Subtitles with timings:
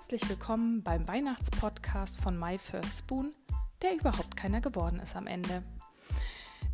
[0.00, 3.34] Herzlich willkommen beim Weihnachtspodcast von My First Spoon,
[3.82, 5.62] der überhaupt keiner geworden ist am Ende.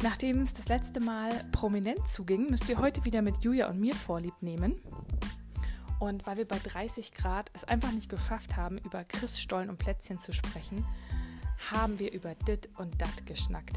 [0.00, 3.96] Nachdem es das letzte Mal prominent zuging, müsst ihr heute wieder mit Julia und mir
[3.96, 4.80] Vorlieb nehmen.
[5.98, 10.20] Und weil wir bei 30 Grad es einfach nicht geschafft haben, über Christstollen und Plätzchen
[10.20, 10.86] zu sprechen,
[11.72, 13.76] haben wir über Dit und Dat geschnackt.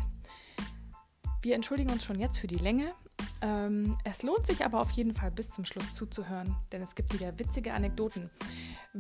[1.42, 2.94] Wir entschuldigen uns schon jetzt für die Länge.
[3.42, 7.14] Ähm, es lohnt sich aber auf jeden Fall bis zum Schluss zuzuhören, denn es gibt
[7.14, 8.30] wieder witzige Anekdoten.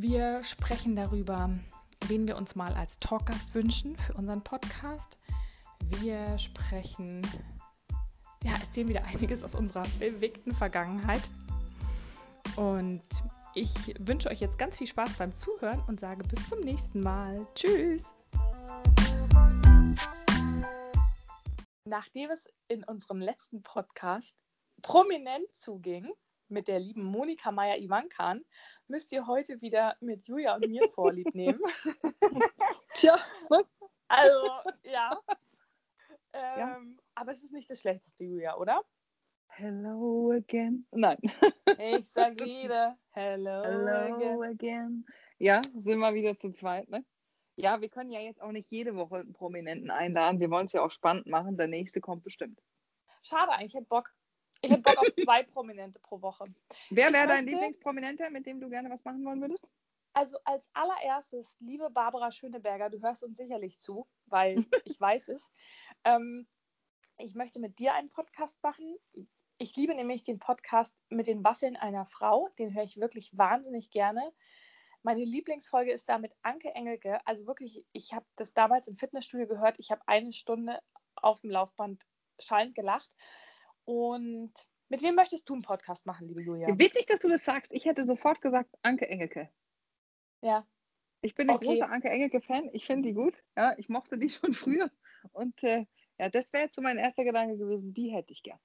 [0.01, 1.49] Wir sprechen darüber,
[2.07, 5.17] wen wir uns mal als Talkgast wünschen für unseren Podcast.
[5.99, 7.21] Wir sprechen,
[8.41, 11.19] ja, erzählen wieder einiges aus unserer bewegten Vergangenheit.
[12.55, 13.01] Und
[13.53, 17.45] ich wünsche euch jetzt ganz viel Spaß beim Zuhören und sage bis zum nächsten Mal.
[17.53, 18.03] Tschüss!
[21.83, 24.37] Nachdem es in unserem letzten Podcast
[24.81, 26.09] prominent zuging
[26.49, 28.43] mit der lieben Monika Meyer-Ivankan,
[28.87, 31.59] müsst ihr heute wieder mit Julia und mir Vorlieb nehmen.
[32.95, 33.17] Tja?
[34.07, 34.47] Also,
[34.83, 35.19] ja.
[36.33, 36.81] Ähm, Ja.
[37.15, 38.83] Aber es ist nicht das Schlechteste, Julia, oder?
[39.47, 40.85] Hello again.
[40.91, 41.17] Nein.
[41.79, 44.43] Ich sag wieder Hello, Hello again.
[44.43, 45.05] again.
[45.37, 47.03] Ja, sind wir wieder zu zweit, ne?
[47.55, 50.39] Ja, wir können ja jetzt auch nicht jede Woche einen Prominenten einladen.
[50.39, 51.57] Wir wollen es ja auch spannend machen.
[51.57, 52.61] Der nächste kommt bestimmt.
[53.21, 54.13] Schade eigentlich, ich hätte Bock.
[54.61, 56.53] Ich hätte Bock auf zwei Prominente pro Woche.
[56.89, 59.69] Wer wäre dein Lieblingsprominenter, mit dem du gerne was machen wollen würdest?
[60.13, 65.49] Also als allererstes, liebe Barbara Schöneberger, du hörst uns sicherlich zu, weil ich weiß es.
[66.03, 66.47] Ähm,
[67.17, 68.97] ich möchte mit dir einen Podcast machen.
[69.57, 72.49] Ich liebe nämlich den Podcast mit den Waffeln einer Frau.
[72.57, 74.33] Den höre ich wirklich wahnsinnig gerne.
[75.03, 77.25] Meine Lieblingsfolge ist da mit Anke Engelke.
[77.25, 79.79] Also wirklich, ich habe das damals im Fitnessstudio gehört.
[79.79, 80.79] Ich habe eine Stunde
[81.15, 82.03] auf dem Laufband
[82.39, 83.13] schallend gelacht.
[83.89, 84.53] Und
[84.89, 86.67] mit wem möchtest du einen Podcast machen, liebe Julia?
[86.77, 87.73] Witzig, dass du das sagst.
[87.73, 89.49] Ich hätte sofort gesagt Anke Engelke.
[90.41, 90.63] Ja.
[91.21, 91.65] Ich bin ein Okay.
[91.65, 92.69] großer Anke Engelke-Fan.
[92.73, 93.41] Ich finde die gut.
[93.57, 94.91] Ja, ich mochte die schon früher.
[95.31, 95.87] Und äh,
[96.19, 97.95] ja, das wäre jetzt so mein erster Gedanke gewesen.
[97.95, 98.59] Die hätte ich gern.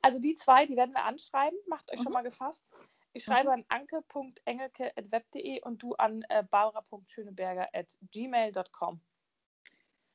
[0.00, 1.58] Also die zwei, die werden wir anschreiben.
[1.66, 2.12] Macht euch schon Mhm.
[2.14, 2.64] mal gefasst.
[3.12, 9.00] Ich schreibe an anke.engelke.web.de und du an äh, barbara.schöneberger.gmail.com.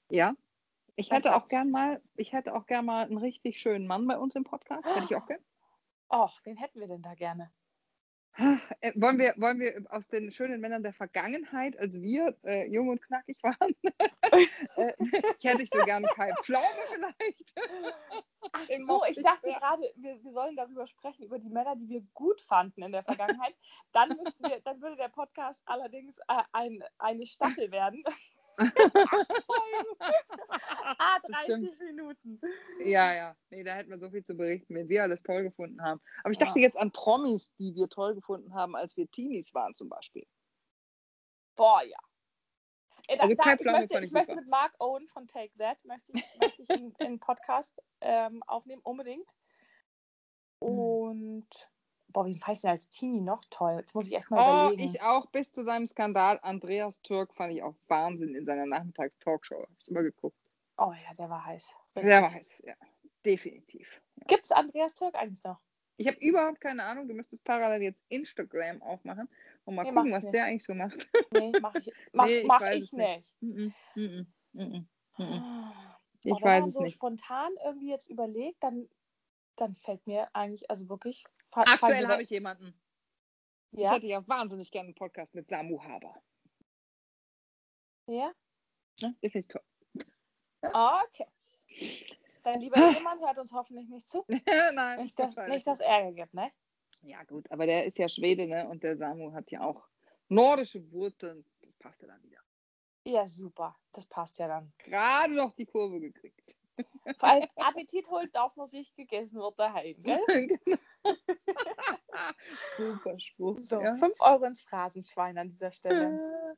[0.09, 0.33] Ja.
[0.95, 4.17] Ich hätte auch gern mal, ich hätte auch gern mal einen richtig schönen Mann bei
[4.17, 4.85] uns im Podcast.
[4.85, 5.41] Hätte ich auch gern.
[6.11, 7.51] Och, wen hätten wir denn da gerne?
[8.33, 12.67] Ach, äh, wollen, wir, wollen wir aus den schönen Männern der Vergangenheit, als wir äh,
[12.71, 13.75] jung und knackig waren,
[14.21, 14.43] äh,
[15.37, 17.53] ich hätte ich so gern Kai Pflaume vielleicht.
[18.53, 21.89] Ach Den so, ich dachte gerade, wir, wir sollen darüber sprechen, über die Männer, die
[21.89, 23.55] wir gut fanden in der Vergangenheit.
[23.91, 28.03] Dann, müssten wir, dann würde der Podcast allerdings äh, ein, eine Staffel werden.
[30.99, 32.39] ah, Das 30 Minuten.
[32.83, 33.35] Ja, ja.
[33.49, 36.01] Nee, da hätten wir so viel zu berichten, wenn wir alles toll gefunden haben.
[36.23, 36.65] Aber ich dachte Ja.
[36.65, 40.25] jetzt an Promis, die wir toll gefunden haben, als wir Teenies waren zum Beispiel.
[41.55, 41.97] Boah, ja.
[43.07, 45.83] Äh, Da, Also da, ich möchte, ich ich möchte mit Mark Owen von Take That
[45.85, 49.29] möchte ich, möchte ich einen, einen Podcast ähm, aufnehmen, unbedingt.
[50.59, 51.47] Und
[52.09, 53.75] boah, wen fand ich denn als Teenie noch toll?
[53.79, 54.83] Jetzt muss ich echt mal Oh, überlegen.
[54.83, 56.39] ich auch bis zu seinem Skandal.
[56.41, 59.61] Andreas Türk fand ich auch Wahnsinn in seiner Nachmittagstalkshow.
[59.63, 60.37] Hab ich immer geguckt.
[60.77, 61.75] oh ja, der war heiß.
[61.95, 62.73] Sehr weiß, ja.
[63.25, 64.01] Definitiv.
[64.27, 65.59] Gibt es Andreas Türk eigentlich noch?
[65.97, 67.07] Ich habe überhaupt keine Ahnung.
[67.07, 69.27] Du müsstest parallel jetzt Instagram aufmachen
[69.65, 71.09] und mal Nee, gucken, was ich der eigentlich so macht.
[71.31, 72.93] Nee, mach ich, mach, Nee, ich mach ich nicht.
[72.93, 73.35] nicht.
[73.41, 74.87] Mhm, mhm, mhm.
[76.23, 76.93] Ich wenn weiß man es so nicht.
[76.93, 78.89] spontan irgendwie jetzt überlegt, dann,
[79.57, 81.25] dann fällt mir eigentlich, also wirklich.
[81.53, 82.73] Aktuell habe ich jemanden.
[83.71, 86.15] Ich Ja, hätte ja wahnsinnig gerne einen Podcast mit Samu Haber.
[88.07, 88.31] ja.
[89.01, 89.15] Ne?
[89.23, 89.63] Den finde ich toll.
[90.61, 91.25] Okay.
[92.43, 92.91] Dein lieber Ah.
[92.91, 94.25] Ehemann hört uns hoffentlich nicht zu.
[94.73, 96.51] Nein, Nicht, dass, nicht, dass Ärger gibt, ne?
[97.01, 98.67] Ja, gut, aber der ist ja Schwede, ne?
[98.67, 99.87] Und der Samu hat ja auch
[100.27, 101.45] nordische Wurzeln.
[101.61, 102.39] Das passt ja dann wieder.
[103.05, 103.79] Ja, super.
[103.93, 104.73] Das passt ja dann.
[104.79, 106.57] Gerade noch die Kurve gekriegt.
[107.17, 110.19] Vor allem Appetit holt darf man sich gegessen wird daheim, gell?
[110.65, 110.77] Genau.
[112.77, 113.59] Super Spruch.
[113.61, 113.95] So, ja.
[113.99, 116.57] 5 Euro ins Phrasenschwein an dieser Stelle.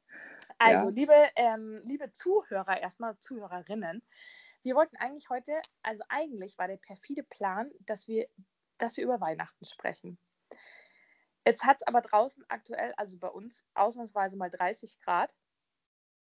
[0.60, 0.90] Also, Ja.
[0.90, 4.04] liebe, ähm, liebe Zuhörer, erstmal Zuhörerinnen,
[4.64, 8.28] wir wollten eigentlich heute, also eigentlich war der perfide Plan, dass wir,
[8.78, 10.20] dass wir über Weihnachten sprechen.
[11.46, 15.36] Jetzt hat es aber draußen aktuell, also bei uns, ausnahmsweise mal 30 Grad.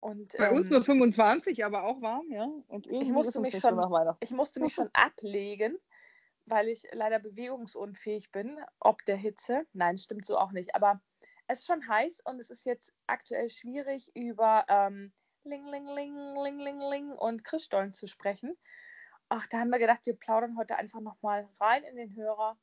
[0.02, 2.46] Und, Bei uns ähm, nur 25, aber auch warm, ja.
[2.68, 3.80] Und irgendwie musste uns mich schon-
[4.20, 5.78] ich musste mich schon ablegen,
[6.48, 9.66] weil ich leider bewegungsunfähig bin, ob der Hitze.
[9.74, 10.74] Nein, stimmt so auch nicht.
[10.76, 11.02] Aber
[11.48, 15.14] es ist schon heiß und es ist jetzt aktuell schwierig, über ähm,
[15.44, 18.58] Ling, Ling, Ling, Ling, Ling, Ling und Christstollen zu sprechen.
[19.30, 22.58] Ach, da haben wir gedacht, wir plaudern heute einfach nochmal rein in den Hörer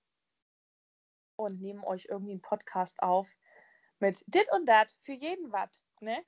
[1.37, 3.31] und nehmen euch irgendwie einen Podcast auf,
[4.01, 6.25] Mit dit und dat für jeden Watt, ne?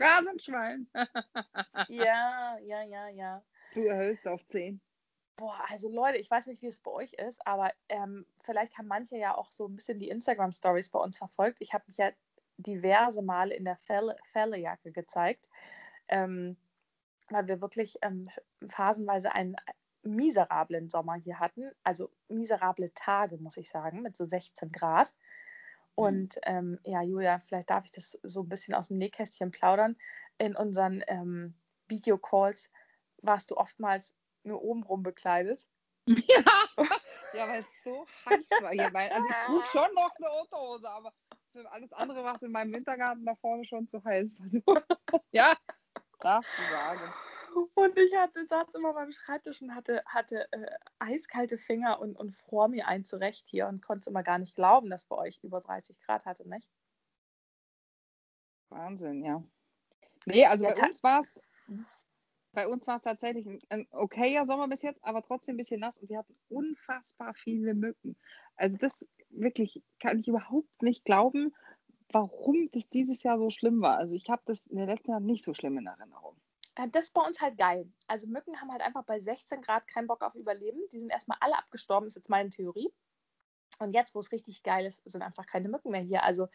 [0.00, 0.88] Rasenschwein.
[1.88, 3.42] ja, ja, ja, ja.
[3.74, 4.80] Du erhöhst auf 10.
[5.36, 8.88] Boah, also Leute, ich weiß nicht, wie es bei euch ist, aber ähm, vielleicht haben
[8.88, 11.58] manche ja auch so ein bisschen die Instagram-Stories bei uns verfolgt.
[11.60, 12.10] Ich habe mich ja
[12.58, 15.48] diverse Male in der Felle, Fellejacke gezeigt,
[16.08, 16.56] ähm,
[17.30, 18.28] weil wir wirklich ähm,
[18.68, 19.56] phasenweise einen
[20.02, 21.70] miserablen Sommer hier hatten.
[21.84, 25.14] Also miserable Tage, muss ich sagen, mit so 16 Grad.
[26.00, 26.06] Mhm.
[26.06, 29.96] Und ähm, ja, Julia, vielleicht darf ich das so ein bisschen aus dem Nähkästchen plaudern.
[30.38, 31.54] In unseren ähm,
[31.88, 32.70] Videocalls
[33.22, 35.68] warst du oftmals nur obenrum bekleidet.
[36.06, 36.42] Ja,
[37.34, 38.90] ja weil es so heiß war hier.
[38.92, 41.12] Also ich trug schon noch eine Unterhose, aber
[41.52, 44.34] für alles andere war es in meinem Wintergarten da vorne schon zu heiß.
[45.30, 45.54] ja,
[46.20, 47.12] darfst du sagen.
[47.74, 52.32] Und ich hatte, saß immer beim Schreibtisch und hatte, hatte äh, eiskalte Finger und, und
[52.32, 55.60] fror mir ein zurecht hier und konnte immer gar nicht glauben, dass bei euch über
[55.60, 56.68] 30 Grad hatte, nicht?
[58.68, 59.42] Wahnsinn, ja.
[60.26, 61.40] Nee, also ja, bei uns war es
[62.52, 65.80] bei uns war es tatsächlich ein, ein, okayer Sommer bis jetzt, aber trotzdem ein bisschen
[65.80, 68.16] nass und wir hatten unfassbar viele Mücken.
[68.56, 71.54] Also das wirklich kann ich überhaupt nicht glauben,
[72.12, 73.98] warum das dieses Jahr so schlimm war.
[73.98, 76.36] Also ich habe das in den letzten Jahren nicht so schlimm in Erinnerung.
[76.74, 77.90] Das ist bei uns halt geil.
[78.06, 80.80] Also Mücken haben halt einfach bei 16 Grad keinen Bock auf Überleben.
[80.92, 82.90] Die sind erstmal alle abgestorben, ist jetzt meine Theorie.
[83.80, 86.22] Und jetzt, wo es richtig geil ist, sind einfach keine Mücken mehr hier.
[86.22, 86.48] Also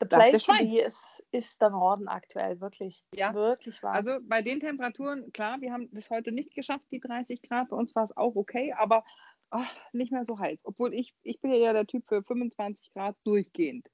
[0.00, 3.04] the place to be ist, ist der Norden aktuell, wirklich.
[3.14, 3.32] Ja.
[3.32, 3.94] Wirklich wahr.
[3.94, 7.68] Also bei den Temperaturen, klar, wir haben bis heute nicht geschafft, die 30 Grad.
[7.68, 9.04] Bei uns war es auch okay, aber
[9.50, 10.62] ach, nicht mehr so heiß.
[10.64, 13.88] Obwohl ich, ich bin ja der Typ für 25 Grad durchgehend.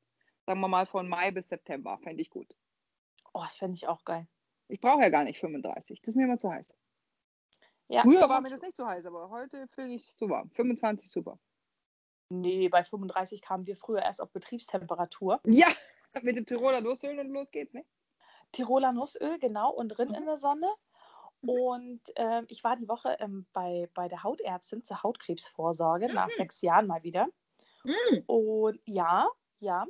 [0.46, 2.48] Sagen wir mal von Mai bis September, fände ich gut.
[3.34, 4.26] Oh, das fände ich auch geil.
[4.70, 6.00] Ich brauche ja gar nicht 35.
[6.00, 6.74] Das ist mir immer zu heiß.
[7.88, 10.50] Ja, Früher war mir das nicht so heiß, aber heute finde ich es zu warm.
[10.50, 11.38] 25 super.
[12.28, 15.40] Nee, bei 35 kamen wir früher erst auf Betriebstemperatur.
[15.44, 15.66] Ja,
[16.22, 17.84] mit dem Tiroler Nussöl und los geht's, ne?
[18.52, 20.14] Tiroler Nussöl, genau, und drin mhm.
[20.14, 20.72] in der Sonne.
[21.40, 26.14] Und äh, ich war die Woche ähm, bei, bei der Hautärztin zur Hautkrebsvorsorge mhm.
[26.14, 27.26] nach sechs Jahren mal wieder.
[27.82, 28.22] Mhm.
[28.26, 29.28] Und ja,
[29.58, 29.86] ja.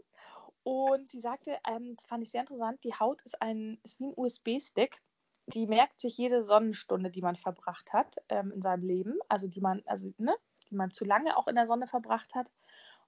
[0.63, 4.07] Und sie sagte, ähm, das fand ich sehr interessant, die Haut ist, ein, ist wie
[4.07, 5.01] ein USB-Stick.
[5.47, 9.19] Die merkt sich jede Sonnenstunde, die man verbracht hat ähm, in seinem Leben.
[9.29, 10.37] Also die man, also, ne,
[10.71, 12.51] die man zu lange auch in der Sonne verbracht hat.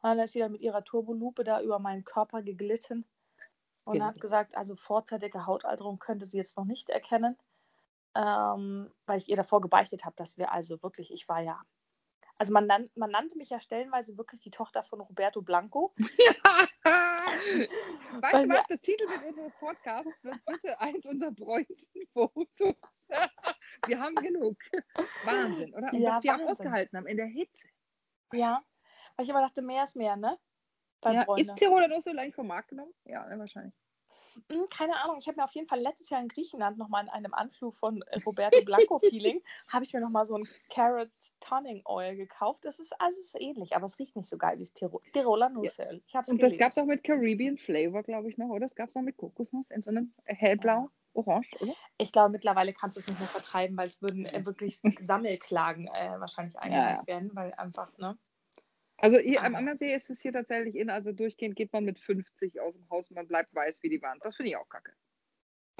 [0.00, 3.04] Und dann ist sie dann mit ihrer Turbolupe da über meinen Körper geglitten
[3.84, 4.06] und genau.
[4.06, 7.36] hat gesagt, also vorzeitige Hautalterung könnte sie jetzt noch nicht erkennen,
[8.14, 11.60] ähm, weil ich ihr davor gebeichtet habe, dass wir also wirklich, ich war ja,
[12.38, 15.94] also man, nan man nannte mich ja stellenweise wirklich die Tochter von Roberto Blanco.
[18.20, 22.76] weißt du was, das Titelbild unseres Podcasts wird bitte eins unserer bräunsten Fotos.
[23.86, 24.56] wir haben genug.
[25.24, 25.92] Wahnsinn, oder?
[25.92, 27.68] Und ja, was wir auch ausgehalten haben in der Hitze.
[28.32, 28.62] Ja,
[29.16, 30.38] weil ich immer dachte, mehr ist mehr, ne?
[31.00, 32.92] Bei ja, ist Tiroler Nuss so leicht vom Markt genommen?
[33.04, 33.74] Ja, wahrscheinlich.
[34.48, 37.10] Hm, keine Ahnung, ich habe mir auf jeden Fall letztes Jahr in Griechenland nochmal in
[37.10, 39.40] einem Anflug von äh, Roberto Blanco Feeling,
[39.72, 42.64] habe ich mir nochmal so ein Carrot Toning Oil gekauft.
[42.64, 45.48] Das ist alles ist ähnlich, aber es riecht nicht so geil wie das Tiro Tiroler
[45.48, 46.02] Nussöl.
[46.08, 46.22] Ja.
[46.26, 48.60] Und das gab es auch mit Caribbean Flavor, glaube ich, noch, oder?
[48.60, 50.88] Das gab es auch mit Kokosnuss in so einem hellblau.
[51.14, 51.74] Orange, oder?
[51.98, 55.86] Ich glaube, mittlerweile kannst du es nicht mehr vertreiben, weil es würden äh, wirklich Sammelklagen
[55.88, 57.20] äh, wahrscheinlich eingereicht ja, ja.
[57.20, 58.18] werden, weil einfach, ne?
[59.02, 62.60] Also hier, am Ammersee ist es hier tatsächlich in, also durchgehend geht man mit 50
[62.60, 64.24] aus dem Haus und man bleibt weiß wie die Wand.
[64.24, 64.92] Das finde ich auch kacke.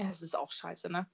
[0.01, 1.07] Ja, das ist auch scheiße, ne?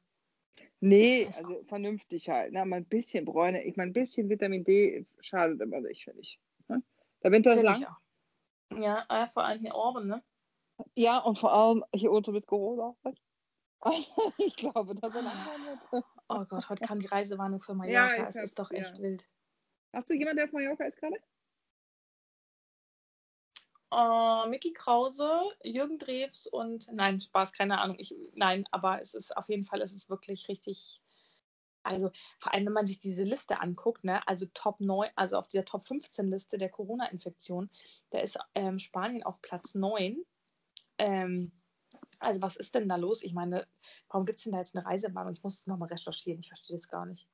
[0.80, 2.52] Nee, also vernünftig halt.
[2.54, 2.64] Ne?
[2.64, 3.62] Mal ein bisschen Bräune.
[3.64, 6.40] Ich meine, ein bisschen Vitamin D schadet immer nicht, finde ich.
[6.68, 6.82] Ne?
[7.22, 7.86] Der Winter ist lang.
[8.78, 10.24] Ja, äh, vor allem hier oben, ne?
[10.96, 12.96] Ja, und vor allem hier unten mit Corona.
[14.38, 15.34] ich glaube, dass er lang
[15.90, 16.04] wird.
[16.28, 18.16] Oh Gott, heute kam die Reisewarnung für Mallorca.
[18.16, 19.02] Ja, es ist doch echt ja.
[19.02, 19.28] wild.
[19.92, 21.18] Hast du jemanden, der auf Mallorca ist gerade?
[23.90, 25.30] Uh, Mickey Krause,
[25.62, 27.96] Jürgen Drews und nein, Spaß, keine Ahnung.
[27.98, 31.00] Ich, nein, aber es ist auf jeden Fall, es ist wirklich richtig.
[31.82, 35.48] Also vor allem, wenn man sich diese Liste anguckt, ne, also Top 9, also auf
[35.48, 37.70] dieser Top 15 Liste der Corona-Infektion,
[38.10, 40.22] da ist ähm, Spanien auf Platz 9.
[40.98, 41.52] Ähm,
[42.18, 43.22] also was ist denn da los?
[43.22, 43.66] Ich meine,
[44.08, 45.32] warum gibt es denn da jetzt eine Reisewarnung?
[45.32, 47.26] Ich muss es nochmal recherchieren, ich verstehe das gar nicht.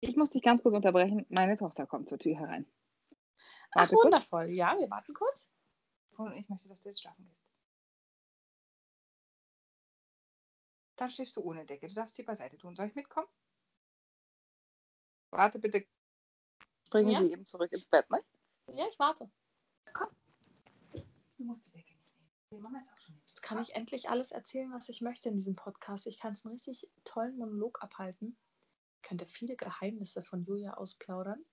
[0.00, 1.24] Ich muss dich ganz kurz unterbrechen.
[1.28, 2.66] Meine Tochter kommt zur Tür herein.
[3.72, 4.46] Warte Ach, wundervoll.
[4.46, 4.56] Kurz.
[4.56, 5.48] Ja, wir warten kurz.
[6.24, 7.44] Und ich möchte, dass du jetzt schlafen gehst.
[10.96, 11.88] Dann schläfst du ohne Decke.
[11.88, 12.74] Du darfst sie beiseite tun.
[12.74, 13.28] Soll ich mitkommen?
[15.30, 15.86] Warte bitte.
[16.90, 17.22] Bringen ja.
[17.22, 18.22] Sie eben zurück ins Bett, ne?
[18.72, 19.30] Ja, ich warte.
[19.92, 20.08] Komm.
[21.36, 22.30] Du musst die Decke nicht nehmen.
[22.50, 25.36] Die Mama ist auch schon Jetzt kann ich endlich alles erzählen, was ich möchte in
[25.36, 26.06] diesem Podcast.
[26.06, 28.38] Ich kann es einen richtig tollen Monolog abhalten.
[28.96, 31.44] Ich könnte viele Geheimnisse von Julia ausplaudern.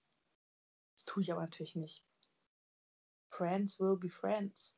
[0.93, 2.05] Das tue ich aber natürlich nicht.
[3.37, 4.77] Friends will be friends.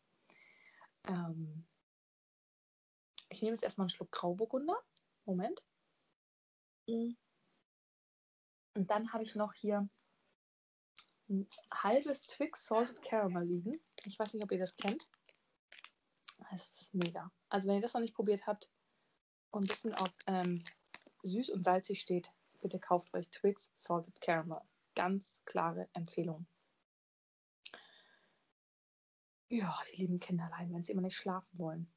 [1.08, 1.66] Ähm,
[3.30, 4.82] ich nehme jetzt erstmal einen Schluck Grauburgunder.
[5.26, 5.62] Moment.
[6.88, 7.12] Mm.
[8.76, 9.90] Und dann habe ich noch hier
[11.30, 13.82] ein halbes Twix Salted Caramel liegen.
[14.06, 15.10] Ich weiß nicht, ob ihr das kennt.
[16.52, 17.32] Das ist mega.
[17.50, 18.70] Also wenn ihr das noch nicht probiert habt
[19.52, 20.64] und ein bisschen auf ähm,
[21.24, 22.32] süß und salzig steht,
[22.62, 24.62] bitte kauft euch Twix Salted Caramel.
[24.94, 26.48] Ganz klare Empfehlung.
[29.50, 31.92] Ja, die lieben Kinderlein, wenn sie immer nicht schlafen wollen.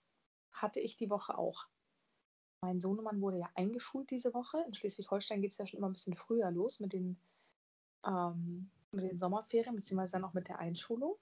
[0.53, 1.67] Hatte ich die Woche auch.
[2.61, 4.63] Mein Sohnemann wurde ja eingeschult diese Woche.
[4.67, 7.21] In Schleswig-Holstein geht es ja schon immer ein bisschen früher los mit den,
[8.05, 11.17] ähm, mit den Sommerferien, beziehungsweise dann auch mit der Einschulung.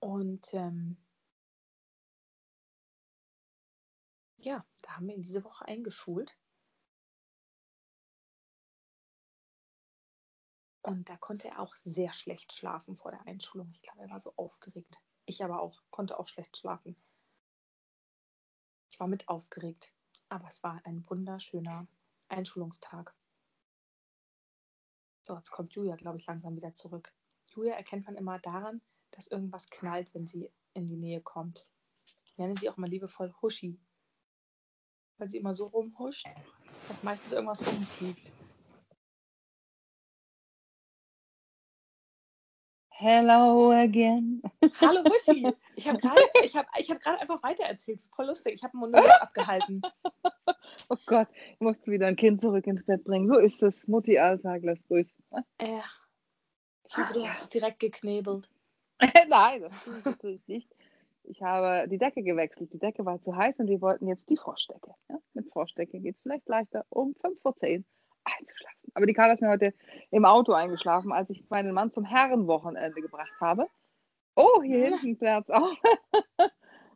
[0.00, 0.96] Und ähm,
[4.36, 6.38] ja, da haben wir ihn diese Woche eingeschult.
[10.88, 13.68] Und da konnte er auch sehr schlecht schlafen vor der Einschulung.
[13.72, 14.98] Ich glaube, er war so aufgeregt.
[15.26, 16.96] Ich aber auch, konnte auch schlecht schlafen.
[18.90, 19.92] Ich war mit aufgeregt.
[20.30, 21.86] Aber es war ein wunderschöner
[22.28, 23.14] Einschulungstag.
[25.20, 27.12] So, jetzt kommt Julia, glaube ich, langsam wieder zurück.
[27.48, 28.80] Julia erkennt man immer daran,
[29.10, 31.66] dass irgendwas knallt, wenn sie in die Nähe kommt.
[32.24, 33.78] Ich nenne sie auch mal liebevoll Huschi.
[35.18, 36.26] Weil sie immer so rumhuscht,
[36.88, 38.32] dass meistens irgendwas rumfliegt.
[43.00, 44.42] Hello again.
[44.80, 45.46] Hallo Huschi.
[45.76, 48.00] Ich habe gerade ich hab, ich hab einfach weitererzählt.
[48.12, 48.54] Voll lustig.
[48.54, 49.82] Ich habe einen Monolog abgehalten.
[50.90, 53.26] Oh Gott, ich musste wieder ein Kind zurück ins Bett bringen.
[53.26, 53.74] So ist es.
[53.86, 55.16] Mutti Alltag lässt grüßen.
[55.30, 55.44] Ne?
[55.60, 55.84] Ja.
[56.88, 58.48] Ich hoffe, du hast es direkt geknebelt.
[59.28, 60.68] Nein, das natürlich nicht.
[61.24, 62.72] Ich habe die Decke gewechselt.
[62.72, 64.94] Die Decke war zu heiß und wir wollten jetzt die Froschdecke.
[65.08, 65.18] Ja?
[65.34, 67.84] Mit Froschdecke geht es vielleicht leichter um 5 vor 10
[68.38, 68.92] einzuschlafen.
[68.94, 69.74] Aber die Karla ist mir heute
[70.10, 73.66] im Auto eingeschlafen, als ich meinen Mann zum Herrenwochenende gebracht habe.
[74.34, 75.72] Oh, hier hinten Platz auch.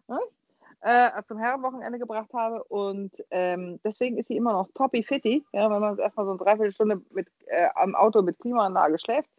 [0.82, 5.44] äh, zum Herrenwochenende gebracht habe und ähm, deswegen ist sie immer noch toppi fitti.
[5.52, 9.30] Ja, wenn man erstmal so eine Dreiviertelstunde mit, äh, am Auto mit Klimaanlage schläft,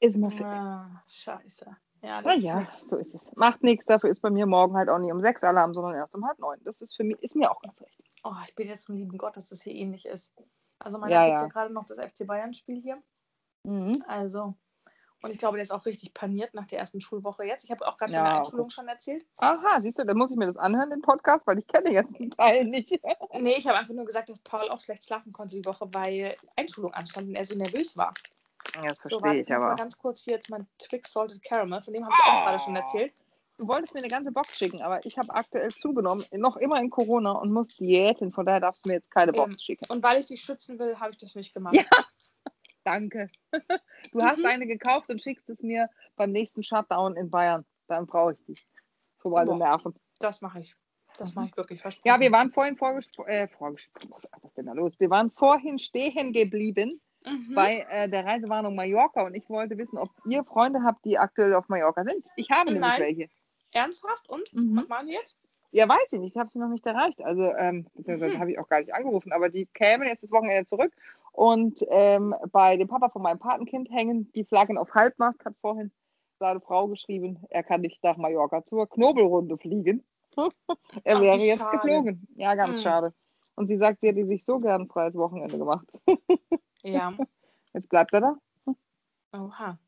[0.00, 0.44] ist man fit.
[0.44, 1.66] Ah, scheiße.
[2.02, 3.26] Ja, das ja, ist so ist es.
[3.34, 6.14] Macht nichts, dafür ist bei mir morgen halt auch nicht um sechs Alarm, sondern erst
[6.14, 6.58] um halb neun.
[6.64, 8.00] Das ist für mich, ist mir auch ganz recht.
[8.24, 10.32] Oh, ich bin jetzt zum lieben Gott, dass das hier ähnlich ist.
[10.80, 11.46] Also meiner ja, guckt ja.
[11.46, 13.02] ja gerade noch das FC Bayern-Spiel hier.
[13.64, 14.02] Mhm.
[14.08, 14.54] Also,
[15.22, 17.64] und ich glaube, der ist auch richtig paniert nach der ersten Schulwoche jetzt.
[17.64, 18.74] Ich habe auch gerade ja, von der Einschulung okay.
[18.74, 19.26] schon erzählt.
[19.36, 22.18] Aha, siehst du, dann muss ich mir das anhören, den Podcast, weil ich kenne jetzt
[22.18, 22.98] den Teil nicht.
[23.34, 26.36] nee, ich habe einfach nur gesagt, dass Paul auch schlecht schlafen konnte die Woche, weil
[26.56, 28.14] Einschulung anstand und er so nervös war.
[28.76, 29.68] Ja, das verstehe so, warte, ich, aber.
[29.68, 32.30] mal ganz kurz hier jetzt mein Twix Salted Caramel, von dem habe ich oh.
[32.30, 33.12] auch gerade schon erzählt.
[33.60, 36.88] Du wolltest mir eine ganze Box schicken, aber ich habe aktuell zugenommen, noch immer in
[36.88, 39.84] Corona und muss Diäten, von daher darfst du mir jetzt keine Box ähm, schicken.
[39.90, 41.76] Und weil ich dich schützen will, habe ich das nicht gemacht.
[41.76, 41.84] Ja,
[42.84, 43.28] danke.
[44.12, 44.22] Du mhm.
[44.22, 47.66] hast eine gekauft und schickst es mir beim nächsten Shutdown in Bayern.
[47.86, 48.66] Dann brauche ich dich.
[49.18, 49.94] Für meine Nerven.
[50.20, 50.74] Das mache ich.
[51.18, 52.08] Das mache ich wirklich versprochen.
[52.08, 53.28] Ja, wir waren vorhin vorgesprochen.
[53.28, 54.08] Äh, vorgesprochen.
[54.10, 54.98] Was ist denn da los?
[54.98, 57.54] Wir waren vorhin stehen geblieben mhm.
[57.54, 61.52] bei äh, der Reisewarnung Mallorca und ich wollte wissen, ob ihr Freunde habt, die aktuell
[61.54, 62.24] auf Mallorca sind.
[62.36, 63.00] Ich habe nämlich Nein.
[63.02, 63.28] welche.
[63.72, 64.28] Ernsthaft?
[64.28, 64.52] Und?
[64.52, 64.76] Mhm.
[64.76, 65.38] Was machen die jetzt?
[65.72, 66.34] Ja, weiß ich nicht.
[66.34, 67.22] Ich habe sie noch nicht erreicht.
[67.22, 68.40] Also, ähm, beziehungsweise mhm.
[68.40, 69.32] habe ich auch gar nicht angerufen.
[69.32, 70.92] Aber die kämen jetzt das Wochenende zurück.
[71.32, 75.44] Und ähm, bei dem Papa von meinem Patenkind hängen die Flaggen auf Halbmast.
[75.44, 75.92] Hat vorhin
[76.40, 80.02] seine Frau geschrieben, er kann nicht nach Mallorca zur Knobelrunde fliegen.
[80.36, 81.76] er Ach, wäre jetzt schade.
[81.78, 82.26] geflogen.
[82.34, 82.82] Ja, ganz mhm.
[82.82, 83.14] schade.
[83.54, 85.86] Und sie sagt, sie hätte sich so gern ein freies Wochenende gemacht.
[86.82, 87.12] ja.
[87.72, 88.36] Jetzt bleibt er da.
[89.32, 89.78] Oha.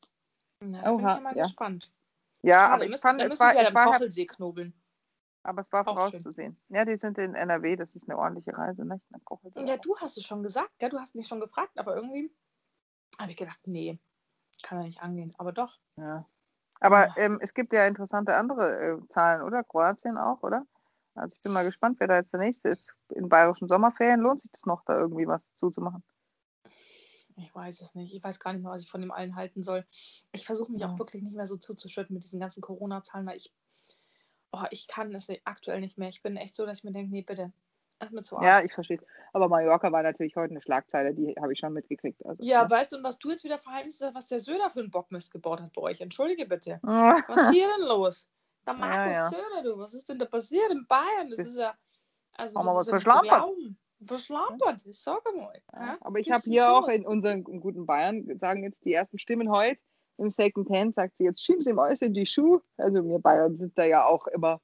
[0.60, 1.42] Na, Oha, bin ich mal ja.
[1.42, 1.92] gespannt.
[2.42, 4.74] Ja, Schade, aber ich müssen, fand, es war, ja es war Kochelsee knobeln.
[5.44, 6.56] Aber es war vorauszusehen.
[6.68, 9.04] Ja, die sind in NRW, das ist eine ordentliche Reise, nicht?
[9.56, 12.32] Ja, du hast es schon gesagt, ja, du hast mich schon gefragt, aber irgendwie
[13.18, 13.98] habe ich gedacht, nee,
[14.62, 15.32] kann er nicht angehen.
[15.38, 15.78] Aber doch.
[15.96, 16.26] Ja.
[16.80, 17.16] Aber ja.
[17.16, 19.64] Ähm, es gibt ja interessante andere äh, Zahlen, oder?
[19.64, 20.66] Kroatien auch, oder?
[21.14, 22.92] Also ich bin mal gespannt, wer da jetzt der nächste ist.
[23.10, 26.02] In bayerischen Sommerferien lohnt sich das noch, da irgendwie was zuzumachen.
[27.36, 28.14] Ich weiß es nicht.
[28.14, 29.84] Ich weiß gar nicht mehr, was ich von dem allen halten soll.
[30.32, 30.88] Ich versuche mich ja.
[30.88, 33.52] auch wirklich nicht mehr so zuzuschütten mit diesen ganzen Corona-Zahlen, weil ich,
[34.52, 36.08] oh, ich kann es aktuell nicht mehr.
[36.08, 37.52] Ich bin echt so, dass ich mir denke, nee, bitte.
[37.98, 38.44] Das ist mir zu arg.
[38.44, 38.98] Ja, ich verstehe.
[39.32, 42.24] Aber Mallorca war natürlich heute eine Schlagzeile, die habe ich schon mitgekriegt.
[42.26, 44.80] Also, ja, ja, weißt du, und was du jetzt wieder verheimlichst, was der Söder für
[44.80, 46.00] einen Bockmist gebaut hat bei euch?
[46.00, 46.80] Entschuldige bitte.
[46.82, 48.28] was ist hier denn los?
[48.66, 49.28] Der Markus ja, ja.
[49.28, 51.30] Söder, du, was ist denn da passiert in Bayern?
[51.30, 51.74] Das, das ist ja.
[52.32, 52.88] Also, haben wir was
[54.06, 54.58] verschlafen?
[54.58, 55.62] verschlampert, ich sage mal.
[55.72, 59.50] Ja, aber ich habe hier auch in unseren guten Bayern, sagen jetzt die ersten Stimmen
[59.50, 59.80] heute,
[60.18, 62.62] im Second Hand sagt sie, jetzt schieben sie ihm alles in die Schuhe.
[62.76, 64.60] Also wir Bayern sind da ja auch immer,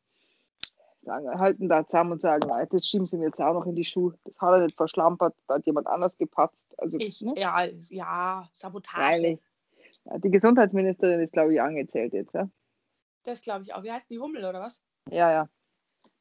[1.02, 3.74] sagen, halten da zusammen und sagen, nein, das schieben sie mir jetzt auch noch in
[3.74, 4.18] die Schuhe.
[4.24, 6.66] Das hat er nicht verschlampert, da hat jemand anders gepatzt.
[6.78, 7.34] Also, ich, ne?
[7.36, 9.38] ja, ja, Sabotage.
[10.04, 12.34] Ja, die Gesundheitsministerin ist, glaube ich, angezählt jetzt.
[12.34, 12.48] Ja?
[13.24, 13.82] Das glaube ich auch.
[13.82, 14.80] Wie heißt die Hummel oder was?
[15.10, 15.48] Ja, ja.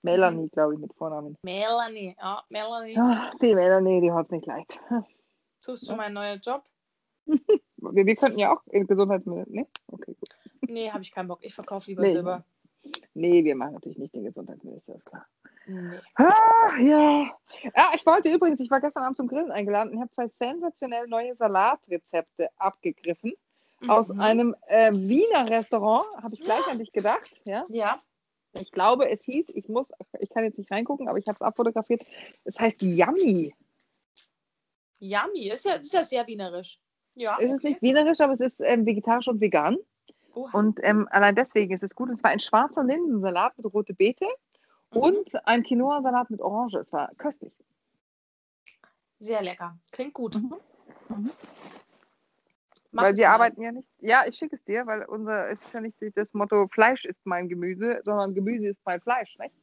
[0.01, 1.37] Melanie, glaube ich, mit Vornamen.
[1.41, 2.97] Melanie, ja, Melanie.
[2.99, 4.79] Ach, die Melanie, die hat nicht leicht.
[5.59, 6.63] Suchst du mal einen neuen Job?
[7.79, 9.51] Wir, wir könnten ja auch in Gesundheitsminister.
[9.53, 9.67] Nee?
[9.91, 10.29] Okay, gut.
[10.61, 11.39] Nee, habe ich keinen Bock.
[11.43, 12.11] Ich verkaufe lieber Nee.
[12.11, 12.43] Silber.
[13.13, 15.25] Nee, wir machen natürlich nicht den Gesundheitsminister, ist klar.
[15.67, 15.99] Nee.
[16.15, 17.29] Ah, ja.
[17.75, 17.91] ja.
[17.93, 21.35] Ich wollte übrigens, ich war gestern Abend zum Grillen eingeladen und habe zwei sensationell neue
[21.35, 23.33] Salatrezepte abgegriffen.
[23.87, 24.19] Aus Mhm.
[24.21, 27.29] einem äh, Wiener Restaurant, habe ich gleich an dich gedacht.
[27.45, 27.63] Ja?
[27.69, 27.97] Ja.
[28.61, 31.41] Ich glaube, es hieß, ich muss, ich kann jetzt nicht reingucken, aber ich habe es
[31.41, 32.05] abfotografiert.
[32.43, 33.53] Es heißt Yummy.
[34.99, 36.79] Yummy, ist ja, ist ja sehr wienerisch.
[37.15, 37.37] Ja.
[37.39, 39.77] Es ist nicht wienerisch, aber es ist ähm, vegetarisch und vegan.
[40.33, 40.57] Oha.
[40.57, 42.09] Und ähm, allein deswegen ist es gut.
[42.09, 44.25] Es war ein schwarzer Linsensalat mit rote Beete
[44.91, 45.01] Mhm.
[45.01, 46.75] und ein Quinoa-Salat mit Orange.
[46.75, 47.53] Es war köstlich.
[49.19, 49.77] Sehr lecker.
[49.91, 50.35] Klingt gut.
[50.35, 50.53] Mhm.
[51.09, 51.31] Mhm.
[52.91, 53.33] Mach weil wir mal.
[53.33, 53.87] arbeiten ja nicht.
[53.99, 57.19] Ja, ich schicke es dir, weil unser es ist ja nicht das Motto Fleisch ist
[57.25, 59.37] mein Gemüse, sondern Gemüse ist mein Fleisch.
[59.37, 59.53] Nicht?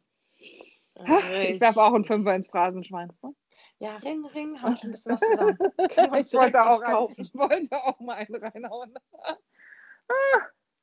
[0.96, 3.10] Ich werfe auch einen Fünfer ins Phrasenschwein.
[3.22, 3.34] ne?
[3.78, 5.58] Ja, Ring, Ring, haben wir schon ein bisschen was zusammen.
[6.20, 7.22] Ich wollte, auch kaufen.
[7.22, 8.94] ich wollte auch mal einen reinhauen.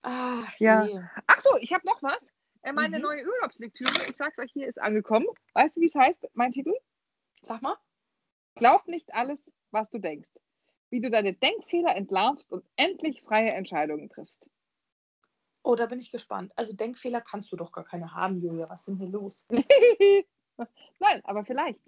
[0.03, 0.87] Ach, Ja.
[1.27, 2.31] Ach so, ich habe noch was.
[2.63, 3.03] Äh, Meine Mhm.
[3.03, 5.27] neue Urlaubslektüre, ich sag's euch hier, ist angekommen.
[5.53, 6.73] Weißt du, wie es heißt, mein Titel?
[7.43, 7.77] Sag mal.
[8.55, 10.29] Glaub nicht alles, was du denkst.
[10.91, 14.45] Wie du deine Denkfehler entlarvst und endlich freie Entscheidungen triffst.
[15.63, 16.51] Oh, da bin ich gespannt.
[16.55, 18.69] Also Denkfehler kannst du doch gar keine haben, Julia.
[18.69, 19.47] Was ist denn hier los?
[20.99, 21.79] Nein, aber vielleicht.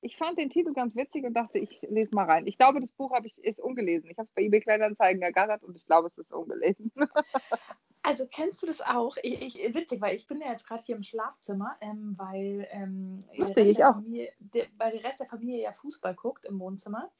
[0.00, 2.46] Ich fand den Titel ganz witzig und dachte, ich lese mal rein.
[2.46, 4.08] Ich glaube, das Buch ich, ist ungelesen.
[4.10, 6.92] Ich habe es bei eBay Kleinanzeigen ergattert und ich glaube, es ist ungelesen.
[8.08, 9.18] Also kennst du das auch?
[9.22, 13.18] Ich, ich, witzig, weil ich bin ja jetzt gerade hier im Schlafzimmer, ähm, weil, ähm,
[13.36, 13.94] der Lustig, der auch.
[13.96, 17.12] Familie, der, weil der Rest der Familie ja Fußball guckt im Wohnzimmer.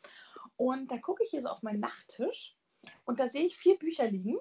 [0.58, 2.54] Und da gucke ich hier so auf meinen Nachttisch
[3.04, 4.38] und da sehe ich vier Bücher liegen.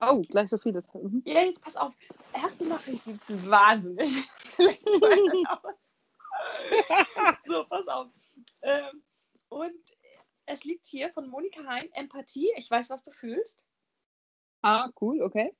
[0.00, 0.84] Oh, gleich so vieles.
[0.94, 1.22] Mhm.
[1.26, 1.96] Ja, jetzt pass auf.
[2.32, 4.24] Erstens mal finde ich sie wahnsinnig
[7.44, 8.06] so, pass auf.
[8.62, 9.02] Ähm,
[9.48, 9.96] und
[10.46, 12.52] es liegt hier von Monika Hein, Empathie.
[12.56, 13.66] Ich weiß, was du fühlst.
[14.62, 15.52] Ah, cool, okay.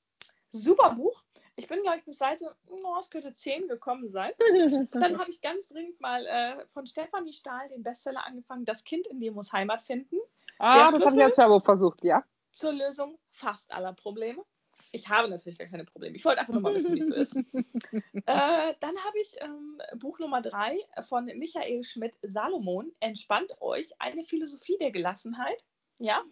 [0.51, 1.21] Super Buch.
[1.59, 4.31] Ich bin, glaube ich, bis Seite, oh, es könnte 10 gekommen sein.
[4.93, 9.07] Dann habe ich ganz dringend mal äh, von Stefanie Stahl den Bestseller angefangen, Das Kind
[9.07, 10.15] in dir muss Heimat finden.
[10.57, 11.19] ah, das habe Schlüssel?
[11.19, 12.23] ich als Verbo versucht, ja.
[12.51, 14.41] Zur Lösung fast aller Probleme.
[14.93, 16.15] Ich habe natürlich gar keine Probleme.
[16.15, 17.35] Ich wollte einfach nur mal wissen, wie es so ist.
[18.25, 22.91] Äh, dann habe ich ähm, Buch Nummer 3 von Michael Schmidt Salomon.
[23.01, 23.89] Entspannt euch.
[23.99, 25.63] Eine Philosophie der Gelassenheit.
[25.97, 26.23] Ja.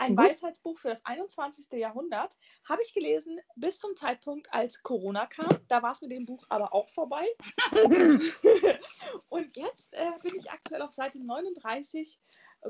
[0.00, 0.18] Ein Mhm.
[0.18, 1.78] Weisheitsbuch für das 21.
[1.78, 2.36] Jahrhundert.
[2.66, 5.58] Habe ich gelesen bis zum Zeitpunkt, als Corona kam.
[5.68, 7.26] Da war es mit dem Buch aber auch vorbei.
[9.28, 12.18] Und jetzt äh, bin ich aktuell auf Seite 39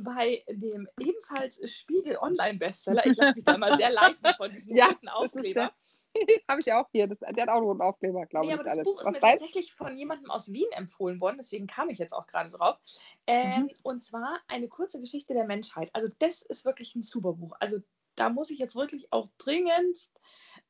[0.00, 3.06] bei dem ebenfalls Spiegel Online-Bestseller.
[3.06, 5.72] Ich lasse mich da mal sehr leiten von diesem Ja, ist Aufkleber.
[6.48, 7.06] habe ich auch hier.
[7.08, 8.54] Das, der hat auch einen roten Aufkleber, glaube Nee, ich.
[8.54, 8.84] aber das alles.
[8.84, 9.40] Buch ist Was mir deins?
[9.40, 12.78] tatsächlich von jemandem aus Wien empfohlen worden, deswegen kam ich jetzt auch gerade drauf.
[13.26, 13.70] Ähm, Mhm.
[13.82, 15.90] Und zwar eine kurze Geschichte der Menschheit.
[15.92, 17.52] Also das ist wirklich ein super Buch.
[17.60, 17.78] Also
[18.16, 19.98] da muss ich jetzt wirklich auch dringend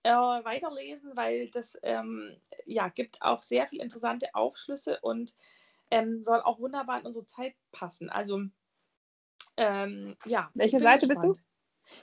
[0.02, 5.34] äh, weiterlesen, weil das ähm, ja, gibt auch sehr viele interessante Aufschlüsse und
[5.90, 8.08] ähm, soll auch wunderbar in unsere Zeit passen.
[8.10, 8.42] Also
[9.56, 10.50] ähm, ja.
[10.54, 11.32] Welche Seite bist du?
[11.32, 11.40] gespannt.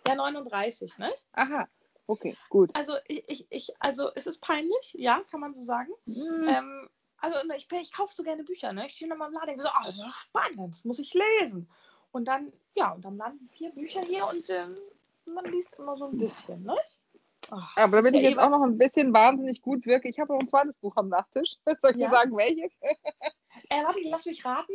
[0.08, 1.26] Ja, 39, nicht?
[1.32, 1.68] Aha,
[2.08, 2.72] okay, gut.
[2.74, 5.92] Also ich, ich, ich, also es ist peinlich, ja, kann man so sagen.
[6.08, 6.90] Hm, Ähm,
[7.20, 8.86] also ich, ich kaufe so gerne Bücher, ne?
[8.86, 11.14] Ich stehe dann mal im Laden und so, oh, das ist spannend, das muss ich
[11.14, 11.70] lesen.
[12.12, 14.78] Und dann, ja, und dann landen vier Bücher hier und ähm,
[15.26, 16.76] man liest immer so ein bisschen, ne?
[17.50, 20.34] Ach, Aber damit ich ja jetzt auch noch ein bisschen wahnsinnig gut wirke, ich habe
[20.34, 21.56] noch ein zweites Buch am Nachttisch.
[21.82, 22.10] Soll ich Ja.
[22.10, 22.72] dir sagen, welches?
[23.70, 24.74] Äh, warte, lass mich raten.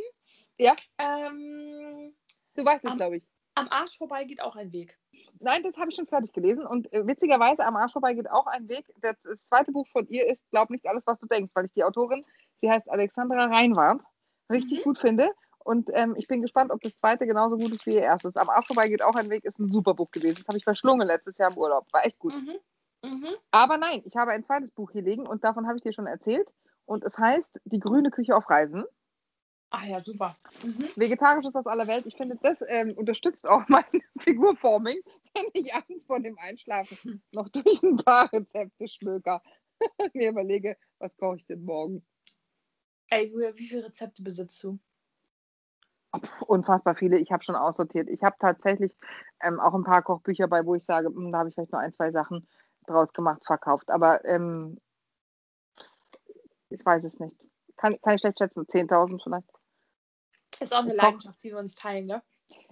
[0.58, 0.74] Ja.
[0.98, 2.12] Ähm,
[2.54, 3.24] Du weißt es, glaube ich.
[3.54, 4.98] am Arsch vorbei geht auch ein Weg.
[5.42, 6.64] Nein, das habe ich schon fertig gelesen.
[6.66, 8.86] Und äh, witzigerweise, am Arsch vorbei geht auch ein Weg.
[9.00, 11.72] Das, das zweite Buch von ihr ist, glaub nicht alles, was du denkst, weil ich
[11.72, 12.24] die Autorin,
[12.60, 14.02] sie heißt Alexandra Reinwand,
[14.50, 14.82] richtig Mhm.
[14.84, 15.30] gut finde.
[15.64, 18.36] Und ähm, ich bin gespannt, ob das zweite genauso gut ist wie ihr erstes.
[18.36, 20.36] Am Arsch vorbei geht auch ein Weg, ist ein super Buch gewesen.
[20.38, 21.86] Das habe ich verschlungen letztes Jahr im Urlaub.
[21.92, 22.34] War echt gut.
[22.34, 22.56] Mhm.
[23.04, 23.28] Mhm.
[23.50, 26.06] Aber nein, ich habe ein zweites Buch hier liegen und davon habe ich dir schon
[26.06, 26.48] erzählt.
[26.84, 28.84] Und es heißt Die grüne Küche auf Reisen.
[29.70, 30.36] Ach ja, super.
[30.62, 30.88] Mhm.
[30.96, 32.06] Vegetarisches aus aller Welt.
[32.06, 33.84] Ich finde, das ähm, unterstützt auch mein
[34.18, 34.98] Figurforming,
[35.34, 39.42] wenn ich abends vor dem Einschlafen noch durch ein paar Rezepte schmöker
[40.14, 42.04] mir überlege, was koche ich denn morgen.
[43.08, 44.78] Ey, Julia, wie viele Rezepte besitzt du?
[46.46, 47.18] Unfassbar viele.
[47.18, 48.08] Ich habe schon aussortiert.
[48.10, 48.96] Ich habe tatsächlich
[49.40, 51.80] ähm, auch ein paar Kochbücher bei, wo ich sage, hm, da habe ich vielleicht nur
[51.80, 52.46] ein, zwei Sachen
[52.86, 53.88] draus gemacht, verkauft.
[53.90, 54.78] Aber ähm,
[56.68, 57.36] ich weiß es nicht.
[57.76, 59.48] Kann, kann ich schlecht schätzen, 10.000 vielleicht.
[60.60, 62.22] Ist auch eine Ich koch- Leidenschaft, die wir uns teilen, ne?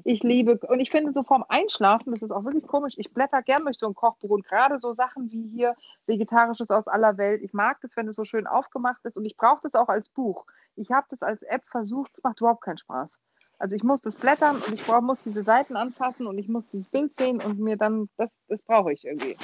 [0.05, 3.43] Ich liebe, und ich finde so vorm Einschlafen, das ist auch wirklich komisch, ich blätter
[3.43, 5.75] gern durch so ein Kochbuch und gerade so Sachen wie hier
[6.07, 7.43] Vegetarisches aus aller Welt.
[7.43, 10.09] Ich mag das, wenn es so schön aufgemacht ist und ich brauche das auch als
[10.09, 10.47] Buch.
[10.77, 13.11] Ich habe das als App versucht, es macht überhaupt keinen Spaß.
[13.59, 16.67] Also ich muss das blättern und ich brauch, muss diese Seiten anfassen und ich muss
[16.69, 19.37] dieses Bild sehen und mir dann, das, das brauche ich irgendwie.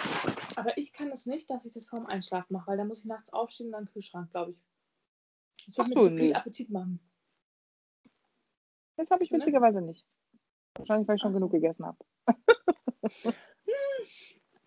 [0.56, 3.04] Aber ich kann es nicht, dass ich das vorm Einschlafen mache, weil da muss ich
[3.04, 4.58] nachts aufstehen und dann Kühlschrank, glaube ich.
[5.66, 7.00] Das wird mir zu viel Appetit machen.
[8.96, 10.06] Das habe ich witzigerweise nicht.
[10.78, 11.98] Wahrscheinlich, weil ich schon genug gegessen habe.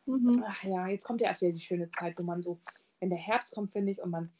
[0.05, 0.43] mhm.
[0.45, 2.59] Ach ja, jetzt kommt ja erst wieder die schöne Zeit, wo man so,
[2.99, 4.31] wenn der Herbst kommt, finde ich, und man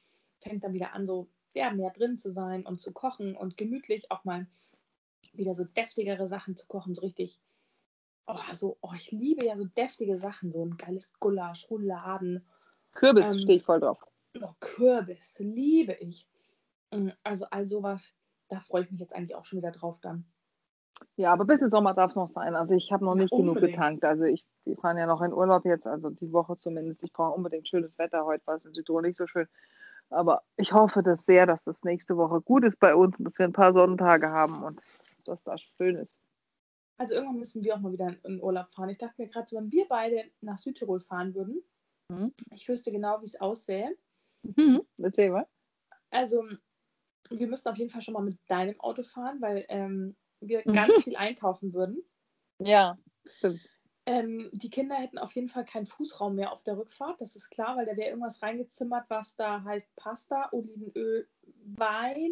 [0.42, 4.12] fängt dann wieder an, so ja, mehr drin zu sein und zu kochen und gemütlich
[4.12, 4.48] auch mal
[5.34, 7.40] wieder so deftigere Sachen zu kochen, so richtig.
[8.28, 12.48] Oh, so, oh, ich liebe ja so deftige Sachen, so ein geiles Gulasch, Rouladen.
[12.94, 14.06] Kürbis ähm, stehe ich voll drauf.
[14.40, 16.28] Oh, Kürbis, liebe ich.
[16.92, 18.14] Mm, also all sowas,
[18.50, 20.26] da freue ich mich jetzt eigentlich auch schon wieder drauf dann.
[21.16, 22.56] Ja, aber ein bisschen Sommer darf es noch sein.
[22.56, 23.58] Also ich habe noch nicht unbedingt.
[23.58, 24.06] genug getankt.
[24.06, 27.04] Also ich, wir fahren ja noch in Urlaub jetzt, also die Woche zumindest.
[27.04, 28.26] Ich brauche unbedingt schönes Wetter.
[28.26, 29.48] Heute war es in Südtirol nicht so schön.
[30.10, 33.38] Aber ich hoffe das sehr, dass das nächste Woche gut ist bei uns und dass
[33.38, 34.82] wir ein paar Sonnentage haben und
[35.26, 36.12] dass das schön ist.
[36.98, 38.90] Also irgendwann müssen wir auch mal wieder in Urlaub fahren.
[38.90, 41.62] Ich dachte mir gerade, so, wenn wir beide nach Südtirol fahren würden,
[42.10, 42.34] mhm.
[42.54, 43.96] ich wüsste genau, wie es aussähe.
[44.44, 44.82] Mhm.
[44.98, 45.48] Erzähl mal.
[46.12, 46.44] Also
[47.30, 50.74] wir müssten auf jeden Fall schon mal mit deinem Auto fahren, weil ähm, wir mhm.
[50.74, 52.04] ganz viel einkaufen würden.
[52.60, 52.98] Ja,
[53.38, 53.62] stimmt.
[54.06, 57.52] Ähm, die Kinder hätten auf jeden Fall keinen Fußraum mehr auf der Rückfahrt, das ist
[57.52, 61.28] klar, weil da wäre irgendwas reingezimmert, was da heißt Pasta, Olivenöl,
[61.76, 62.32] Wein,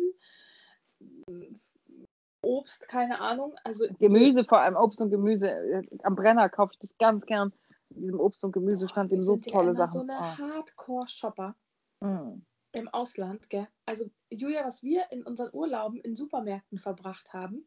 [2.42, 3.56] Obst, keine Ahnung.
[3.64, 5.84] Also Gemüse, vor allem Obst und Gemüse.
[6.04, 7.54] Am Brenner kaufe ich das ganz gern.
[7.90, 9.92] In diesem Obst und Gemüse stand eben so tolle Sachen.
[9.92, 10.38] so eine oh.
[10.38, 11.56] Hardcore-Shopper
[12.02, 12.42] mm.
[12.74, 13.68] im Ausland, gell?
[13.86, 17.66] Also Julia, was wir in unseren Urlauben in Supermärkten verbracht haben,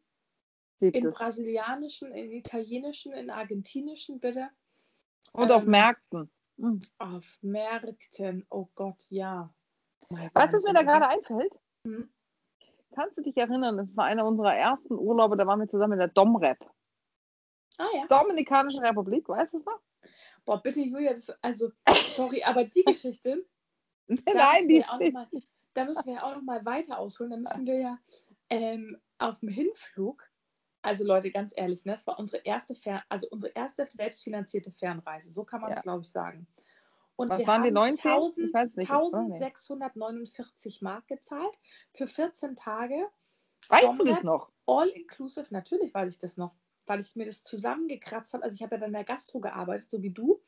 [0.80, 1.14] Gibt in es.
[1.14, 4.48] brasilianischen, in italienischen, in argentinischen, bitte.
[5.32, 6.30] Und ähm, auf Märkten.
[6.56, 6.82] Mhm.
[6.98, 9.52] Auf Märkten, oh Gott, ja.
[10.08, 11.52] Weißt du, was mir da gerade einfällt?
[11.86, 12.10] Hm?
[12.94, 15.98] Kannst du dich erinnern, das war einer unserer ersten Urlaube, da waren wir zusammen in
[16.00, 16.58] der Domrep.
[17.78, 18.06] Ah ja.
[18.08, 19.80] Dominikanische Republik, weißt du es noch?
[20.44, 23.44] Boah, bitte Julia, das, also, sorry, aber die Geschichte.
[24.08, 25.28] Nein, die mal,
[25.74, 27.30] Da müssen wir ja auch noch mal weiter ausholen.
[27.30, 27.98] Da müssen wir ja
[28.48, 30.29] ähm, auf dem Hinflug
[30.82, 35.30] also Leute, ganz ehrlich, ne, das war unsere erste, Fern also unsere erste selbstfinanzierte Fernreise.
[35.30, 35.82] So kann man es, ja.
[35.82, 36.46] glaube ich, sagen.
[37.16, 38.10] Und Was wir waren haben die 19?
[38.10, 41.58] 1000, 1649 Mark gezahlt
[41.92, 43.06] für 14 Tage.
[43.68, 44.50] Weißt du das noch?
[44.66, 46.54] All inclusive, natürlich weiß ich das noch,
[46.86, 48.44] weil ich mir das zusammengekratzt habe.
[48.44, 50.40] Also ich habe ja dann in der Gastro gearbeitet, so wie du.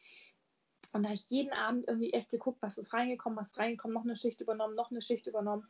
[0.92, 3.94] Und da habe ich jeden Abend irgendwie echt geguckt, was ist reingekommen, was ist reingekommen,
[3.94, 5.68] noch eine Schicht übernommen, noch eine Schicht übernommen,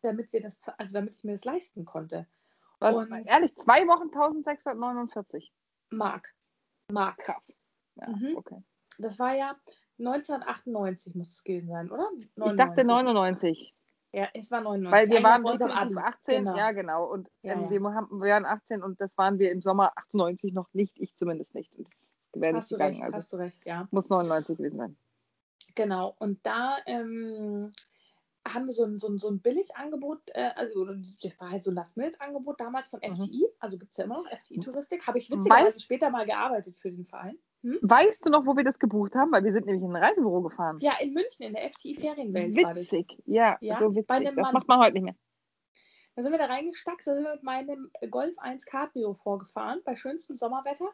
[0.00, 2.26] damit wir das, also damit ich mir das leisten konnte.
[2.80, 5.52] Was, ehrlich, zwei Wochen 1649.
[5.90, 6.34] Mark.
[6.90, 7.18] Mark.
[7.18, 7.52] Krass.
[7.96, 8.36] Ja, mhm.
[8.36, 8.62] okay.
[8.98, 9.56] Das war ja
[9.98, 12.08] 1998 muss es gewesen sein, oder?
[12.36, 12.50] 99.
[12.50, 13.74] Ich dachte 99.
[14.12, 14.92] Ja, es war 99.
[14.92, 16.56] Weil wir waren definitiv 18, genau.
[16.56, 17.04] ja genau.
[17.04, 17.70] Und ja, ähm, ja.
[17.70, 21.14] Wir, haben, wir waren 18 und das waren wir im Sommer 98 noch nicht, ich
[21.16, 21.72] zumindest nicht.
[21.76, 22.94] Und das wäre nicht gegangen.
[22.94, 23.86] Recht, also hast du recht, ja.
[23.90, 24.96] Muss 99 gewesen sein.
[25.76, 27.72] Genau, und da ähm,
[28.46, 31.70] haben wir so ein, so ein, so ein Billigangebot, äh, also das war halt so
[31.70, 33.54] ein Last-Minute-Angebot damals von FTI, mhm.
[33.58, 36.90] also gibt es ja immer noch FTI-Touristik, habe ich witzigerweise weißt, später mal gearbeitet für
[36.90, 37.38] den Verein.
[37.62, 37.78] Hm?
[37.82, 39.32] Weißt du noch, wo wir das gebucht haben?
[39.32, 40.78] Weil wir sind nämlich in ein Reisebüro gefahren.
[40.80, 43.18] Ja, in München, in der FTI Ferienwelt witzig.
[43.26, 44.06] Ja, ja, so witzig.
[44.24, 44.54] das Mann.
[44.54, 45.16] macht man heute nicht mehr.
[46.16, 49.94] Da sind wir da reingestackt, da sind wir mit meinem Golf 1 Cabrio vorgefahren, bei
[49.94, 50.88] schönstem Sommerwetter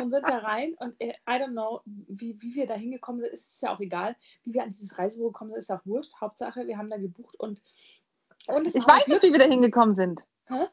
[0.00, 3.32] und sind da rein und äh, I don't know, wie, wie wir da hingekommen sind,
[3.32, 4.16] ist es ja auch egal.
[4.44, 6.14] Wie wir an dieses Reisebüro gekommen sind, ist auch wurscht.
[6.20, 7.62] Hauptsache, wir haben da gebucht und,
[8.48, 10.22] und ich weiß nicht, wie wir da hingekommen sind.
[10.48, 10.66] Hä?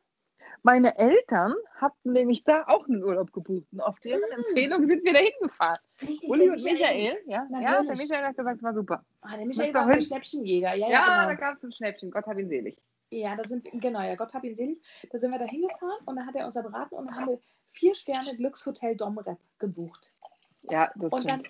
[0.66, 4.46] Meine Eltern hatten nämlich da auch einen Urlaub gebucht und auf deren hm.
[4.46, 5.80] Empfehlung sind wir da hingefahren.
[6.28, 9.06] Uli und Michael, ja, ja, der Michael hat gesagt, es war super.
[9.22, 11.28] Ah, der Michael war ein Schnäppchenjäger, ja, ja, ja genau.
[11.28, 12.78] da gab es ein Schnäppchen, Gott hab ihn selig.
[13.20, 14.82] Ja, da sind genau, ja, Gott hab ihn selig.
[15.12, 17.40] Da sind wir da hingefahren und dann hat er uns beraten und dann haben wir
[17.68, 20.14] vier Sterne Glückshotel Domrep gebucht.
[20.70, 21.44] Ja, das und dann,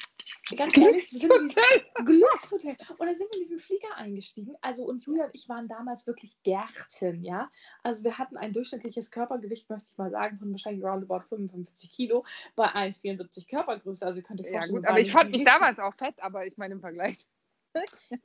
[0.57, 2.75] ganz ehrlich, sind wir Glückshotel.
[2.97, 4.55] Und dann sind wir in diesen Flieger eingestiegen.
[4.61, 7.51] Also, und Julia und ich waren damals wirklich Gärten, ja.
[7.83, 12.25] Also, wir hatten ein durchschnittliches Körpergewicht, möchte ich mal sagen, von wahrscheinlich roundabout 55 Kilo
[12.55, 14.03] bei 1,74 Körpergröße.
[14.03, 14.75] Also, ihr könnt euch vorstellen.
[14.75, 17.27] Ja, gut, aber ich fand mich damals auch fett, aber ich meine im Vergleich.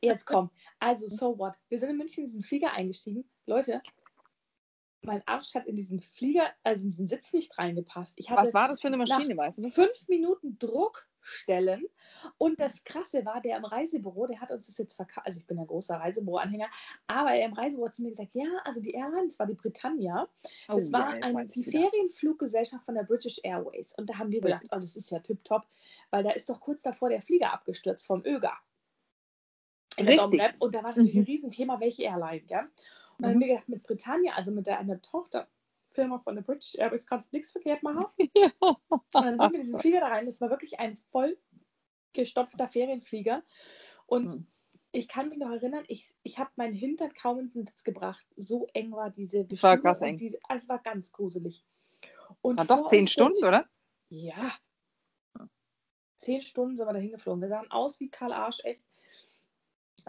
[0.00, 0.50] Jetzt komm.
[0.78, 1.54] Also, so what?
[1.68, 3.28] Wir sind in München in diesen Flieger eingestiegen.
[3.46, 3.82] Leute,
[5.02, 8.14] mein Arsch hat in diesen Flieger, also in diesen Sitz nicht reingepasst.
[8.18, 9.68] Ich hatte Was war das für eine Maschine, weißt du?
[9.70, 11.84] Fünf Minuten Druck, stellen.
[12.36, 15.46] Und das Krasse war, der im Reisebüro, der hat uns das jetzt verkauft, also ich
[15.46, 16.68] bin ein großer Reisebüro-Anhänger,
[17.06, 19.54] aber er im Reisebüro hat zu mir gesagt, ja, also die Airline, das war die
[19.54, 20.28] Britannia,
[20.66, 23.94] das oh, war ja, eine, die Ferienfluggesellschaft von der British Airways.
[23.96, 25.66] Und da haben wir gedacht, oh, das ist ja tipptopp,
[26.10, 28.56] weil da ist doch kurz davor der Flieger abgestürzt vom ÖGA.
[29.98, 30.54] In der Domrep.
[30.58, 31.20] Und da war das mhm.
[31.20, 32.60] ein Riesenthema, welche Airline, ja.
[32.60, 32.70] Und
[33.18, 33.34] dann mhm.
[33.34, 37.32] haben wir gedacht, mit Britannia, also mit der, einer Tochterfirma von der British Airways, kannst
[37.32, 38.06] du nichts verkehrt machen.
[38.36, 38.52] ja.
[38.88, 40.26] Und dann sind wir diesen Flieger da rein.
[40.26, 41.36] Das war wirklich ein voll
[42.12, 43.42] gestopfter Ferienflieger.
[44.06, 44.46] Und mhm.
[44.92, 48.26] ich kann mich noch erinnern, ich, ich habe meinen Hintern kaum in den Sitz gebracht.
[48.36, 49.84] So eng war diese Bestimmung.
[49.84, 50.16] War eng.
[50.16, 51.64] Diese, also es war ganz gruselig.
[52.40, 53.66] Und war doch zehn Stunden, oder?
[54.08, 54.52] Ja.
[56.18, 57.42] Zehn Stunden sind wir da hingeflogen.
[57.42, 58.82] Wir sahen aus wie Karl Arsch, echt.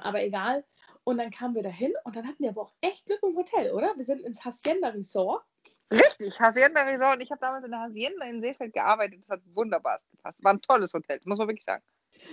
[0.02, 0.66] Aber egal.
[1.04, 3.72] Und dann kamen wir dahin und dann hatten wir aber auch echt Glück im Hotel,
[3.72, 3.96] oder?
[3.96, 5.44] Wir sind ins Hacienda Resort.
[5.92, 7.24] Richtig, Hacienda Resort.
[7.24, 9.22] Ich habe damals in der Hacienda in Seefeld gearbeitet.
[9.22, 10.44] Das hat wunderbar gepasst.
[10.44, 11.84] War ein tolles Hotel, das muss man wirklich sagen.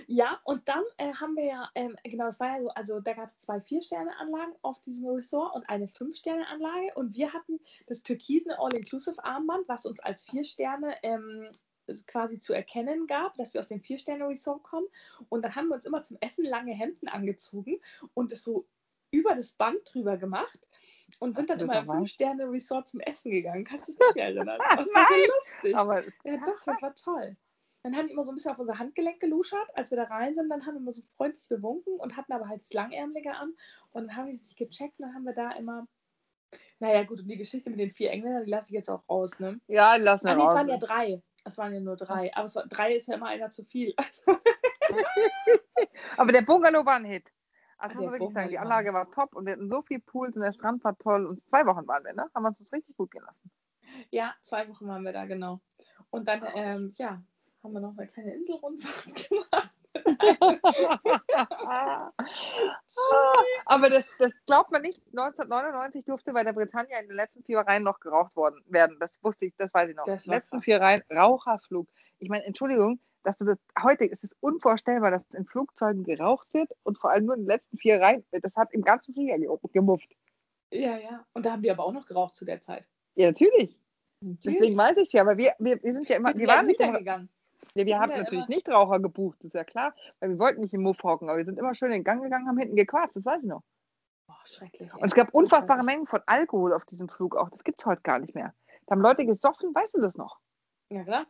[0.05, 3.13] Ja, und dann äh, haben wir ja, ähm, genau, es war ja so, also da
[3.13, 8.59] gab es zwei Vier-Sterne-Anlagen auf diesem Resort und eine Fünf-Sterne-Anlage und wir hatten das türkisene
[8.59, 11.49] All-Inclusive-Armband, was uns als Vier-Sterne ähm,
[12.07, 14.87] quasi zu erkennen gab, dass wir aus dem Vier-Sterne-Resort kommen
[15.29, 17.79] und dann haben wir uns immer zum Essen lange Hemden angezogen
[18.13, 18.67] und es so
[19.11, 20.67] über das Band drüber gemacht
[21.19, 23.63] und sind dann immer im Fünf-Sterne-Resort zum Essen gegangen.
[23.63, 24.59] Kannst du es nicht mehr erinnern?
[24.77, 25.75] Das war so lustig.
[25.75, 27.37] Aber, ja, doch, das war toll.
[27.83, 29.69] Dann haben die immer so ein bisschen auf unser Handgelenk geluschert.
[29.75, 32.49] Als wir da rein sind, dann haben wir immer so freundlich gewunken und hatten aber
[32.49, 33.55] halt das Langärmelige an.
[33.91, 35.87] Und dann haben die sich gecheckt und dann haben wir da immer.
[36.79, 39.39] Naja, gut, und die Geschichte mit den vier Engländern, die lasse ich jetzt auch raus,
[39.39, 39.59] ne?
[39.67, 40.49] Ja, lassen wir ah, nee, raus.
[40.49, 41.23] Es waren ja drei.
[41.47, 42.33] Es waren ja nur drei.
[42.35, 43.95] Aber war, drei ist ja immer einer zu viel.
[46.17, 47.31] aber der Bungalow war ein Hit.
[47.77, 50.35] Also muss man wirklich sagen, die Anlage war top und wir hatten so viel Pools
[50.35, 51.25] und der Strand war toll.
[51.25, 52.29] Und zwei Wochen waren wir, ne?
[52.35, 53.51] Haben wir uns das richtig gut gelassen.
[54.09, 55.61] Ja, zwei Wochen waren wir da, genau.
[56.09, 57.21] Und dann, ähm, ja,
[57.63, 59.71] haben wir noch eine kleine Inselrundfahrt gemacht.
[63.65, 65.01] Aber das, das glaubt man nicht.
[65.07, 68.97] 1999 durfte bei der Britannia in den letzten vier Reihen noch geraucht worden werden.
[68.99, 70.05] Das wusste ich, das weiß ich noch.
[70.05, 70.65] Das letzten krass.
[70.65, 71.87] vier Reihen Raucherflug.
[72.19, 76.71] Ich meine, Entschuldigung, dass du das heute ist es unvorstellbar, dass in Flugzeugen geraucht wird
[76.83, 78.25] und vor allem nur in den letzten vier Reihen.
[78.31, 79.37] Das hat im ganzen Flieger
[79.73, 80.15] gemufft.
[80.71, 81.25] Ja, ja.
[81.33, 82.87] Und da haben wir aber auch noch geraucht zu der Zeit.
[83.15, 83.79] Ja, natürlich.
[84.21, 84.59] natürlich.
[84.59, 86.67] Deswegen weiß ich es ja, aber wir, wir, wir sind ja immer, wir, wir waren
[86.67, 87.29] nicht immer, gegangen.
[87.73, 90.61] Ja, wir haben ja natürlich nicht Raucher gebucht, das ist ja klar, weil wir wollten
[90.61, 92.75] nicht im Muff hocken, aber wir sind immer schön in den Gang gegangen, haben hinten
[92.75, 93.63] gequatscht, das weiß ich noch.
[94.29, 94.93] Oh, schrecklich.
[94.93, 97.49] Und es gab unfassbare Mengen von Alkohol auf diesem Flug auch.
[97.49, 98.53] Das gibt es heute gar nicht mehr.
[98.85, 100.39] Da haben Leute gesoffen, weißt du das noch?
[100.89, 101.27] Ja, klar.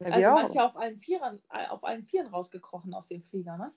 [0.00, 3.72] Ja, also manche auf allen Vieren, äh, auf allen Vieren rausgekrochen aus dem Flieger, ne?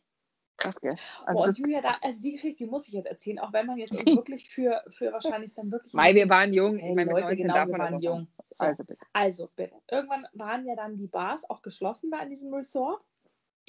[0.60, 0.96] Krass, gell?
[1.26, 3.66] Also, Boah, und Julia, da, also die Geschichte, die muss ich jetzt erzählen, auch wenn
[3.66, 5.94] man jetzt uns wirklich für, für wahrscheinlich dann wirklich.
[5.94, 6.78] Mei, wir waren jung.
[6.78, 8.28] Hey, ich meine, Leute, genau, wir waren jung.
[8.50, 9.00] So, also, bitte.
[9.14, 9.76] also bitte.
[9.90, 13.02] Irgendwann waren ja dann die Bars auch geschlossen da in diesem Resort.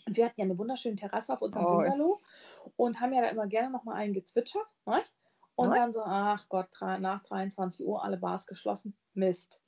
[0.06, 2.20] Und wir hatten ja eine wunderschöne Terrasse auf unserem oh, Bungalow
[2.76, 4.66] und haben ja da immer gerne noch mal einen gezwitschert.
[4.86, 5.02] Ne?
[5.54, 8.96] Und dann so, ach Gott, nach 23 Uhr alle Bars geschlossen.
[9.12, 9.60] Mist.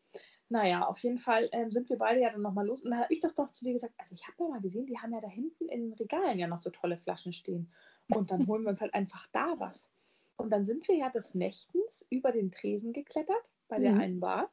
[0.53, 2.85] Naja, auf jeden Fall ähm, sind wir beide ja dann nochmal los.
[2.85, 4.85] Und da habe ich doch doch zu dir gesagt, also ich habe ja mal gesehen,
[4.85, 7.73] die haben ja da hinten in den Regalen ja noch so tolle Flaschen stehen.
[8.11, 9.91] Und dann holen wir uns halt einfach da was.
[10.37, 14.01] Und dann sind wir ja des Nächtens über den Tresen geklettert bei der mhm.
[14.01, 14.53] einen Bar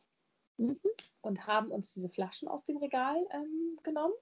[0.55, 0.79] mhm.
[1.19, 4.13] und haben uns diese Flaschen aus dem Regal ähm, genommen.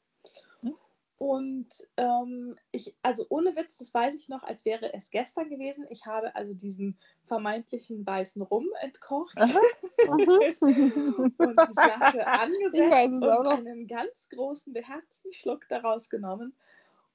[0.64, 0.74] Mhm.
[1.20, 5.86] Und ähm, ich, also ohne Witz, das weiß ich noch, als wäre es gestern gewesen.
[5.90, 9.36] Ich habe also diesen vermeintlichen weißen Rum entkocht
[10.08, 16.56] und die Flasche angesetzt und einen ganz großen, beherzten Schluck daraus genommen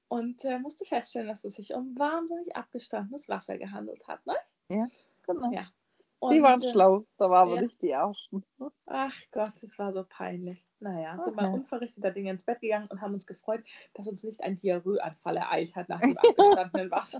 [0.09, 4.27] und äh, musste feststellen, dass es sich um wahnsinnig abgestandenes Wasser gehandelt hat.
[4.27, 4.35] Ne?
[4.69, 4.87] Ja,
[5.27, 5.53] genau.
[5.53, 5.69] Ja.
[6.23, 7.63] Und, die waren äh, schlau, da waren wir ja.
[7.63, 8.45] nicht die Ersten.
[8.87, 10.65] Ach Gott, das war so peinlich.
[10.79, 11.25] Naja, okay.
[11.25, 14.55] sind wir unverrichteter Dinge ins Bett gegangen und haben uns gefreut, dass uns nicht ein
[14.55, 17.19] Diarrhoeanfall ereilt hat nach dem abgestandenen Wasser.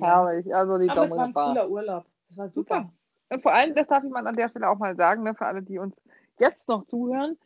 [0.00, 2.04] Herrlich, also die Aber es war ein cooler Urlaub.
[2.26, 2.74] Das war super.
[2.74, 2.92] super.
[3.30, 5.46] Und vor allem, das darf ich mal an der Stelle auch mal sagen, ne, für
[5.46, 5.94] alle, die uns
[6.40, 7.38] jetzt noch zuhören,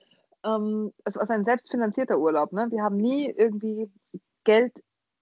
[0.46, 2.52] ähm, es war ein selbstfinanzierter Urlaub.
[2.52, 2.70] Ne?
[2.70, 3.92] Wir haben nie irgendwie
[4.44, 4.72] Geld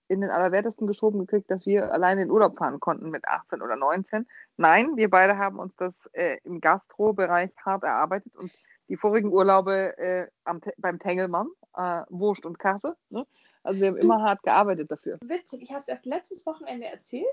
[0.08, 3.76] in den Allerwertesten geschoben gekriegt, dass wir alleine in Urlaub fahren konnten mit 18 oder
[3.76, 4.26] 19.
[4.56, 8.50] Nein, wir beide haben uns das äh, im Gastro-Bereich hart erarbeitet und
[8.88, 12.96] die vorigen Urlaube äh, am, beim Tengelmann, äh, Wurst und Kasse.
[13.10, 13.26] Ne?
[13.62, 15.18] Also wir haben immer hart gearbeitet dafür.
[15.22, 17.26] Witzig, ich habe es erst letztes Wochenende erzählt.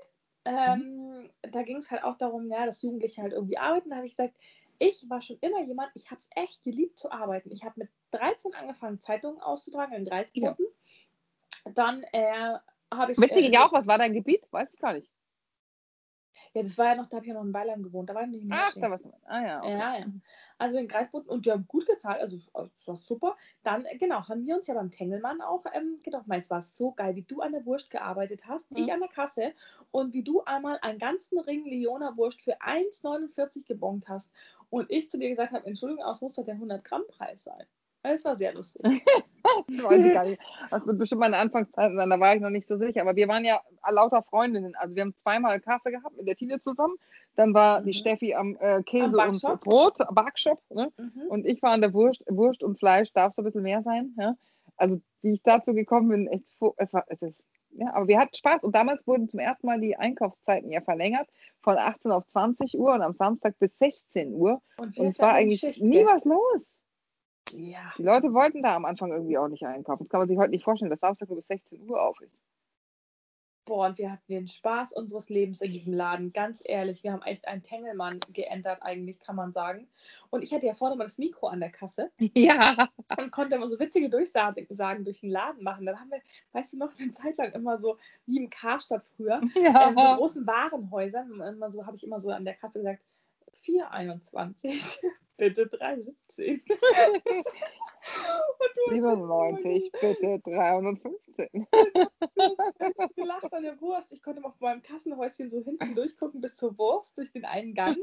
[0.43, 1.29] Ähm, mhm.
[1.51, 3.89] Da ging es halt auch darum, ja, dass Jugendliche halt irgendwie arbeiten.
[3.89, 4.35] Da habe ich gesagt,
[4.77, 7.51] ich war schon immer jemand, ich habe es echt geliebt zu arbeiten.
[7.51, 10.63] Ich habe mit 13 angefangen, Zeitungen auszutragen in 30 Minuten.
[10.63, 10.69] Ja.
[11.73, 12.57] Dann äh,
[12.93, 13.17] habe ich.
[13.17, 14.43] Witzig, äh, auch, was war dein Gebiet?
[14.51, 15.09] Weiß ich gar nicht.
[16.55, 18.09] Ja, das war ja noch, da habe ich ja noch in Weilheim gewohnt.
[18.09, 19.11] Da war ich nicht in Ach, da warst du.
[19.25, 19.59] Ah ja.
[19.59, 19.71] Okay.
[19.71, 20.05] Ja, ja.
[20.57, 23.35] Also in Greifboden und die haben gut gezahlt, also das war super.
[23.63, 26.93] Dann, äh, genau, haben wir uns ja beim Tengelmann auch ähm, gedacht, es war so
[26.93, 28.77] geil, wie du an der Wurst gearbeitet hast, mhm.
[28.77, 29.53] ich an der Kasse
[29.91, 34.31] und wie du einmal einen ganzen Ring Leona Wurst für 1,49 gebongt hast
[34.69, 37.65] und ich zu dir gesagt habe, Entschuldigung, aus muss der 100-Gramm-Preis sein.
[38.13, 38.83] Es war sehr lustig.
[39.67, 40.41] Weiß ich gar nicht.
[40.69, 43.01] Das wird bestimmt meine Anfangszeit sein, da war ich noch nicht so sicher.
[43.01, 44.75] Aber wir waren ja lauter Freundinnen.
[44.75, 46.95] Also wir haben zweimal Kasse gehabt mit der Tine zusammen.
[47.35, 47.85] Dann war mhm.
[47.85, 50.61] die Steffi am äh, Käse am und Brot, Backshop.
[50.69, 50.91] Ne?
[50.97, 51.27] Mhm.
[51.29, 54.13] Und ich war an der Wurst, Wurst und Fleisch, darf es ein bisschen mehr sein.
[54.17, 54.35] Ja?
[54.77, 57.41] Also wie ich dazu gekommen bin, echt, es war, es ist,
[57.71, 61.27] ja, aber wir hatten Spaß und damals wurden zum ersten Mal die Einkaufszeiten ja verlängert
[61.61, 64.61] von 18 auf 20 Uhr und am Samstag bis 16 Uhr.
[64.77, 66.79] Und, und es war eigentlich Schicht, nie was los.
[67.51, 67.93] Ja.
[67.97, 70.03] Die Leute wollten da am Anfang irgendwie auch nicht einkaufen.
[70.03, 72.43] Das kann man sich heute nicht vorstellen, dass Samstag nur bis 16 Uhr auf ist.
[73.65, 76.31] Boah, und wir hatten den Spaß unseres Lebens in diesem Laden.
[76.33, 79.87] Ganz ehrlich, wir haben echt einen Tengelmann geändert, eigentlich, kann man sagen.
[80.29, 82.11] Und ich hatte ja vorne mal das Mikro an der Kasse.
[82.35, 82.89] Ja.
[83.17, 85.87] Und konnte immer so witzige Durchsagen durch den Laden machen.
[85.87, 89.41] Dann haben wir, weißt du noch, eine Zeit lang immer so, wie im Karstadt früher,
[89.55, 89.89] ja.
[89.89, 93.01] in so großen Warenhäusern, immer so, habe ich immer so an der Kasse gesagt,
[93.53, 94.99] 421
[95.37, 96.61] bitte 317.
[98.89, 101.67] 97, bitte 315.
[102.35, 104.13] Du hast gelacht an der Wurst.
[104.13, 107.73] Ich konnte mal auf meinem Kassenhäuschen so hinten durchgucken bis zur Wurst durch den einen
[107.73, 107.97] Gang.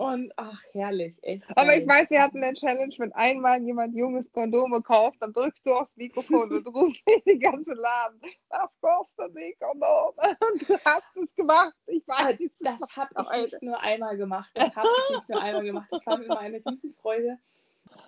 [0.00, 1.44] Und ach, herrlich, echt.
[1.58, 5.60] Aber ich weiß, wir hatten eine Challenge, wenn einmal jemand junges Kondome kauft, dann drückst
[5.66, 8.18] du aufs Mikrofon und rufst in die ganze Laden.
[8.48, 10.14] Was kostet die Kondome?
[10.40, 11.74] Und du hast es gemacht.
[11.86, 12.38] Ich weiß.
[12.60, 14.50] Das habe ich nicht nur einmal gemacht.
[14.54, 15.88] Das habe ich nicht nur einmal gemacht.
[15.90, 17.38] Das war mir immer eine Riesenfreude,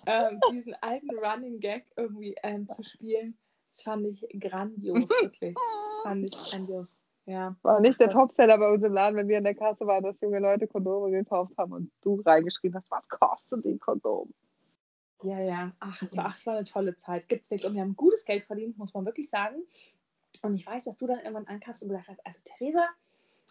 [0.07, 3.37] ähm, diesen alten Running Gag irgendwie ähm, zu spielen.
[3.69, 5.53] Das fand ich grandios, wirklich.
[5.53, 6.97] Das fand ich grandios.
[7.25, 7.55] Ja.
[7.61, 10.19] War nicht der Topseller bei uns im Laden, wenn wir in der Kasse waren, dass
[10.19, 14.33] junge Leute Kondome gekauft haben und du reingeschrieben hast, was kostet die Kondom?
[15.23, 15.71] Ja, ja.
[15.79, 17.29] Ach, es war, ach, es war eine tolle Zeit.
[17.29, 17.65] Gibt's nichts.
[17.65, 19.63] Und wir haben gutes Geld verdient, muss man wirklich sagen.
[20.41, 22.89] Und ich weiß, dass du dann irgendwann ankamst und gesagt hast, also Theresa,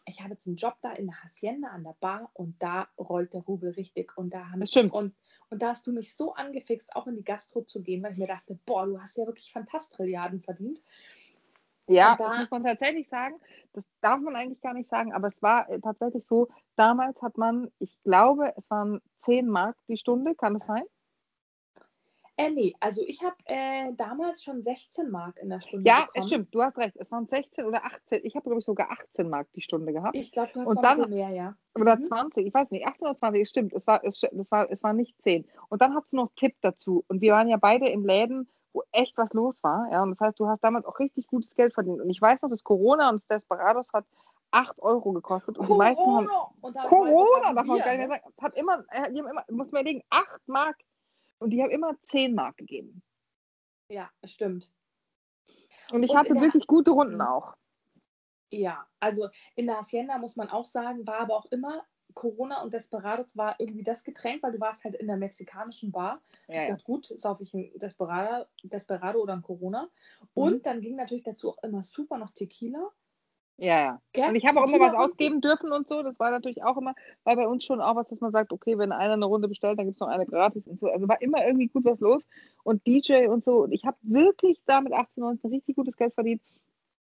[0.04, 3.32] ich habe jetzt einen Job da in der Hacienda an der Bar und da rollt
[3.32, 4.16] der Rubel richtig.
[4.18, 4.92] Und da haben Stimmt.
[4.92, 5.14] Und,
[5.48, 8.18] und da hast du mich so angefixt, auch in die Gastro zu gehen, weil ich
[8.18, 10.82] mir dachte, boah, du hast ja wirklich Fantastrilliarden verdient.
[11.88, 13.35] Ja, da, das muss man tatsächlich sagen.
[13.73, 17.38] Das darf man eigentlich gar nicht sagen, aber es war äh, tatsächlich so, damals hat
[17.38, 20.85] man, ich glaube, es waren 10 Mark die Stunde, kann das sein?
[22.37, 26.11] Äh, nee, also ich habe äh, damals schon 16 Mark in der Stunde Ja, bekommen.
[26.14, 26.97] es stimmt, du hast recht.
[26.97, 28.21] Es waren 16 oder 18.
[28.25, 30.16] Ich habe, glaube ich, sogar 18 Mark die Stunde gehabt.
[30.16, 31.55] Ich glaube, du hast und dann, mehr, ja.
[31.75, 32.05] Oder mhm.
[32.05, 33.73] 20, ich weiß nicht, 18 oder 20, es stimmt.
[33.75, 35.47] Es war, es, es, war, es war nicht 10.
[35.68, 37.05] Und dann hast du noch Tipp dazu.
[37.09, 39.90] Und wir waren ja beide in Läden, wo echt was los war.
[39.90, 42.00] Ja, und das heißt, du hast damals auch richtig gutes Geld verdient.
[42.00, 44.04] Und ich weiß noch, das Corona und das Desperados hat
[44.50, 45.58] 8 Euro gekostet.
[45.58, 45.90] Und Corona.
[45.90, 46.88] die meisten haben.
[46.88, 48.35] Corona, darf man gar nicht mehr sagen.
[48.40, 50.76] Hat immer, die haben immer, muss man legen, 8 Mark.
[51.38, 53.02] Und die haben immer 10 Mark gegeben.
[53.88, 54.70] Ja, stimmt.
[55.90, 57.20] Und ich und hatte wirklich gute Runden mhm.
[57.22, 57.54] auch.
[58.50, 61.82] Ja, also in der Hacienda muss man auch sagen, war aber auch immer
[62.14, 66.20] Corona und Desperados war irgendwie das Getränk, weil du warst halt in der mexikanischen Bar.
[66.48, 66.68] Ja, ich ja.
[66.70, 69.88] dachte, gut, sauf ich ein Desperado, Desperado oder ein Corona.
[70.35, 70.62] Und mhm.
[70.62, 72.90] dann ging natürlich dazu auch immer super noch Tequila.
[73.59, 74.03] Ja, ja.
[74.12, 74.29] Gell?
[74.29, 76.03] Und ich habe auch immer was ausgeben dürfen und so.
[76.03, 76.94] Das war natürlich auch immer,
[77.25, 79.79] weil bei uns schon auch was, dass man sagt, okay, wenn einer eine Runde bestellt,
[79.79, 80.88] dann gibt es noch eine gratis und so.
[80.88, 82.22] Also war immer irgendwie gut was los.
[82.64, 83.64] Und DJ und so.
[83.64, 86.42] Und ich habe wirklich da mit 18, 19 richtig gutes Geld verdient.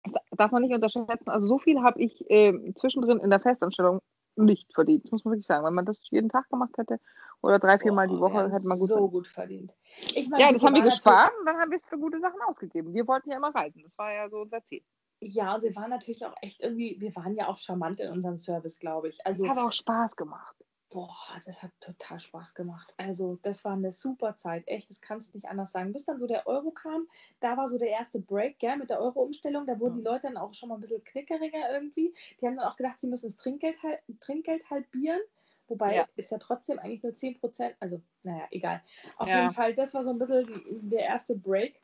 [0.03, 1.29] Das darf man nicht unterschätzen.
[1.29, 3.99] Also so viel habe ich äh, zwischendrin in der Festanstellung
[4.37, 5.03] nicht verdient.
[5.05, 5.65] Das muss man wirklich sagen.
[5.65, 6.99] Wenn man das jeden Tag gemacht hätte
[7.41, 9.11] oder drei, vier Mal die Woche, hätte man gut so verdient.
[9.11, 9.73] gut verdient.
[10.15, 12.39] Ich mein, ja, das haben wir gespart und dann haben wir es für gute Sachen
[12.47, 12.93] ausgegeben.
[12.93, 13.81] Wir wollten ja immer reisen.
[13.83, 14.83] Das war ja so unser Ziel.
[15.19, 18.37] Ja, und wir waren natürlich auch echt irgendwie, wir waren ja auch charmant in unserem
[18.37, 19.25] Service, glaube ich.
[19.25, 20.55] Also, das hat auch Spaß gemacht.
[20.97, 22.95] Boah, das hat total Spaß gemacht.
[22.97, 24.63] Also, das war eine super Zeit.
[24.65, 25.93] Echt, das kannst du nicht anders sagen.
[25.93, 27.07] Bis dann so der Euro kam,
[27.39, 29.67] da war so der erste Break, gell, mit der Euro-Umstellung.
[29.67, 30.01] Da wurden ja.
[30.01, 32.15] die Leute dann auch schon mal ein bisschen knickeriger irgendwie.
[32.41, 33.77] Die haben dann auch gedacht, sie müssen das Trinkgeld,
[34.21, 35.19] Trinkgeld halbieren.
[35.67, 36.07] Wobei ja.
[36.15, 37.75] ist ja trotzdem eigentlich nur 10 Prozent.
[37.79, 38.81] Also, naja, egal.
[39.17, 39.41] Auf ja.
[39.41, 40.47] jeden Fall, das war so ein bisschen
[40.89, 41.79] der erste Break.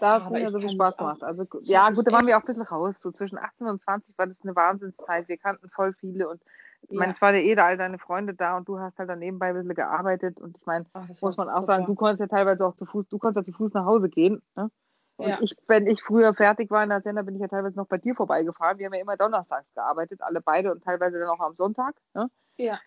[0.00, 1.22] Da hat es mir so viel Spaß gemacht.
[1.22, 2.94] Also, ja, gut, da waren wir auch ein bisschen raus.
[2.98, 5.28] So zwischen 18 und 20 war das eine Wahnsinnszeit.
[5.28, 6.42] Wir kannten voll viele und
[6.82, 9.18] ich meine, es war ja eh all deine Freunde da und du hast halt dann
[9.18, 10.86] nebenbei ein bisschen gearbeitet und ich meine,
[11.20, 11.66] muss man auch super.
[11.66, 14.08] sagen, du konntest ja teilweise auch zu Fuß, du konntest ja zu Fuß nach Hause
[14.08, 14.40] gehen.
[14.56, 14.70] Ne?
[15.16, 15.38] Und ja.
[15.40, 17.98] ich, wenn ich früher fertig war in der Sender, bin ich ja teilweise noch bei
[17.98, 18.78] dir vorbeigefahren.
[18.78, 21.96] Wir haben ja immer donnerstags gearbeitet, alle beide und teilweise dann auch am Sonntag.
[22.14, 22.30] Ne?
[22.56, 22.78] Ja.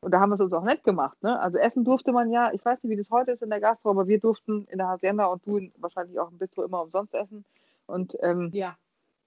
[0.00, 1.20] Und da haben wir es uns auch nett gemacht.
[1.22, 1.38] Ne?
[1.40, 3.90] Also essen durfte man ja, ich weiß nicht, wie das heute ist in der Gastro,
[3.90, 7.44] aber wir durften in der Hacienda und du wahrscheinlich auch im Bistro immer umsonst essen.
[7.86, 8.76] Und ähm, ja.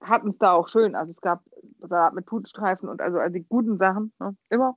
[0.00, 0.94] Hatten es da auch schön.
[0.94, 1.44] Also es gab
[1.80, 4.36] Salat mit Putenstreifen und also, also die guten Sachen, ne?
[4.50, 4.76] immer.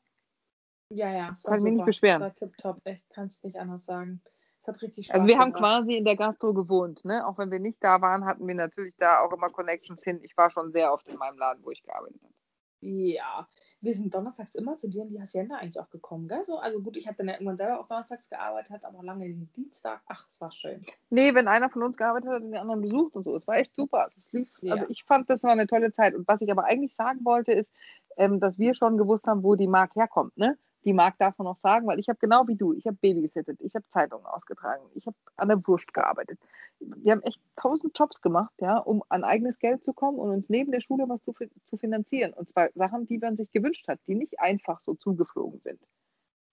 [0.91, 2.21] Ja, ja, es war Kann mich nicht beschweren.
[2.21, 4.21] Das war tipptopp, echt, kannst nicht anders sagen.
[4.59, 5.53] Es hat richtig Spaß Also wir gemacht.
[5.55, 7.25] haben quasi in der Gastro gewohnt, ne?
[7.25, 10.19] Auch wenn wir nicht da waren, hatten wir natürlich da auch immer Connections hin.
[10.23, 12.33] Ich war schon sehr oft in meinem Laden, wo ich gearbeitet habe.
[12.81, 13.47] Ja,
[13.81, 16.43] wir sind donnerstags immer zu dir in die Hacienda eigentlich auch gekommen, gell?
[16.43, 19.49] So, also gut, ich habe dann ja irgendwann selber auch donnerstags gearbeitet, aber lange den
[19.55, 20.01] Dienstag.
[20.07, 20.85] Ach, es war schön.
[21.09, 23.35] Nee, wenn einer von uns gearbeitet hat, hat den anderen besucht und so.
[23.35, 24.09] Es war echt super.
[24.17, 24.73] Es lief, ja.
[24.73, 26.13] Also ich fand, das war eine tolle Zeit.
[26.13, 27.69] Und was ich aber eigentlich sagen wollte, ist,
[28.17, 30.57] ähm, dass wir schon gewusst haben, wo die Mark herkommt, ne?
[30.85, 33.59] Die Marc davon noch sagen, weil ich habe genau wie du, ich habe Baby gesittet,
[33.61, 36.39] ich habe Zeitungen ausgetragen, ich habe an der Wurst gearbeitet.
[36.79, 40.49] Wir haben echt tausend Jobs gemacht, ja, um an eigenes Geld zu kommen und uns
[40.49, 42.33] neben der Schule was zu, zu finanzieren.
[42.33, 45.87] Und zwar Sachen, die man sich gewünscht hat, die nicht einfach so zugeflogen sind.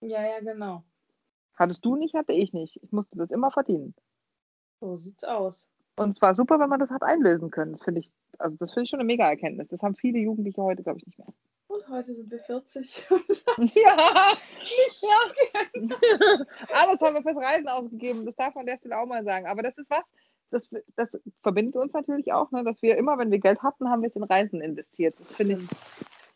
[0.01, 0.83] Ja, ja, genau.
[1.55, 2.79] Hattest du nicht, hatte ich nicht.
[2.83, 3.95] Ich musste das immer verdienen.
[4.79, 5.67] So sieht's aus.
[5.95, 7.71] Und es war super, wenn man das hat einlösen können.
[7.71, 9.67] Das finde ich, also das finde ich schon eine mega Erkenntnis.
[9.67, 11.33] Das haben viele Jugendliche heute, glaube ich, nicht mehr.
[11.77, 13.07] Und heute sind wir 40.
[13.75, 13.97] ja,
[15.01, 15.19] ja.
[16.73, 18.25] Alles haben wir fürs Reisen ausgegeben.
[18.25, 19.45] Das darf man an der Stelle auch mal sagen.
[19.45, 20.03] Aber das ist was,
[20.49, 24.01] das, das verbindet uns natürlich auch, ne, dass wir immer, wenn wir Geld hatten, haben
[24.01, 25.15] wir es in Reisen investiert.
[25.19, 25.69] Das finde ich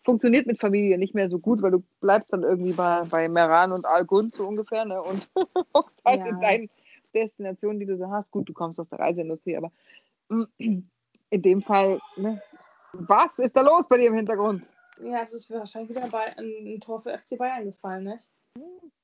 [0.03, 3.71] funktioniert mit Familie nicht mehr so gut, weil du bleibst dann irgendwie bei, bei Meran
[3.71, 5.27] und Algund so ungefähr ne, und
[5.73, 6.27] guckst halt ja.
[6.27, 6.69] in deinen
[7.13, 8.29] Destinationen, die du so hast.
[8.31, 9.71] Gut, du kommst aus der Reiseindustrie, aber
[10.57, 10.89] in
[11.31, 12.41] dem Fall, ne,
[12.93, 14.67] was ist da los bei dir im Hintergrund?
[15.03, 18.31] Ja, es ist wahrscheinlich wieder ein, Tor für FC Bayern gefallen, nicht?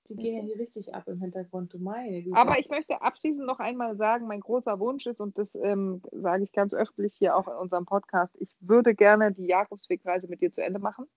[0.09, 2.23] Die gehen ja hier richtig ab im Hintergrund, du meine.
[2.23, 2.37] Güte.
[2.37, 6.43] Aber ich möchte abschließend noch einmal sagen, mein großer Wunsch ist, und das ähm, sage
[6.43, 10.51] ich ganz öffentlich hier auch in unserem Podcast, ich würde gerne die Jakobswegreise mit dir
[10.51, 11.07] zu Ende machen.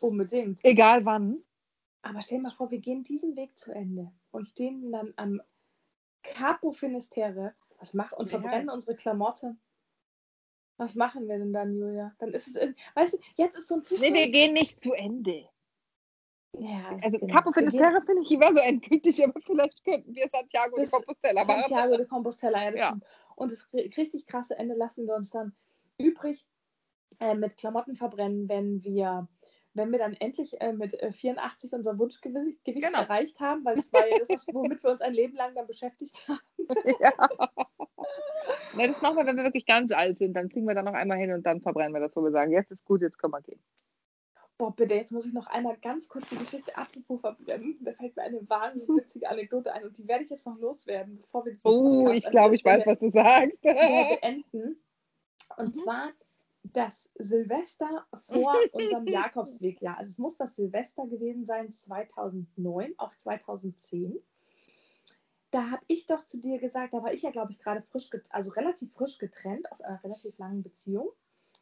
[0.00, 0.60] Unbedingt.
[0.64, 1.42] Egal wann.
[2.02, 5.40] Aber stell dir mal vor, wir gehen diesen Weg zu Ende und stehen dann am
[6.22, 8.38] Capo Finisterre was machen, und ja.
[8.38, 9.60] verbrennen unsere Klamotten.
[10.80, 12.14] Was machen wir denn dann, Julia?
[12.20, 14.12] Dann ist es irgendwie, weißt du, jetzt ist so ein Zustand.
[14.12, 15.46] Nee, wir gehen nicht zu Ende.
[16.58, 17.34] Ja, also genau.
[17.34, 21.60] Capo Finisterre finde ich immer so endgültig, aber vielleicht könnten wir Santiago de Compostela machen.
[21.60, 22.70] Santiago de Compostela, ja.
[22.70, 22.98] Das ja.
[23.36, 25.54] Und das richtig krasse Ende lassen wir uns dann
[25.98, 26.46] übrig
[27.20, 29.28] äh, mit Klamotten verbrennen, wenn wir
[29.74, 33.02] wenn wir dann endlich äh, mit 84 äh, unser Wunschgewicht genau.
[33.02, 36.26] erreicht haben, weil das war ja das, womit wir uns ein Leben lang dann beschäftigt
[36.26, 36.40] haben.
[37.00, 37.12] ja.
[38.74, 40.34] Ne, das machen wir, wenn wir wirklich ganz alt sind.
[40.34, 42.52] Dann fliegen wir da noch einmal hin und dann verbrennen wir das, wo wir sagen,
[42.52, 43.60] jetzt ist gut, jetzt können wir gehen.
[44.58, 47.78] Boah, bitte, jetzt muss ich noch einmal ganz kurz die Geschichte apropos verbrennen.
[47.80, 51.18] Da fällt mir eine wahnsinnig witzige Anekdote ein und die werde ich jetzt noch loswerden,
[51.18, 53.62] bevor wir Oh, Podcast ich glaube, ich weiß, was du sagst.
[53.62, 54.76] beenden.
[55.56, 55.72] Und mhm.
[55.74, 56.12] zwar
[56.62, 59.96] das Silvester vor unserem Jakobswegjahr.
[59.98, 64.20] Also es muss das Silvester gewesen sein 2009 auf 2010
[65.50, 68.10] da habe ich doch zu dir gesagt, da war ich ja, glaube ich, gerade frisch,
[68.30, 71.10] also relativ frisch getrennt aus einer relativ langen Beziehung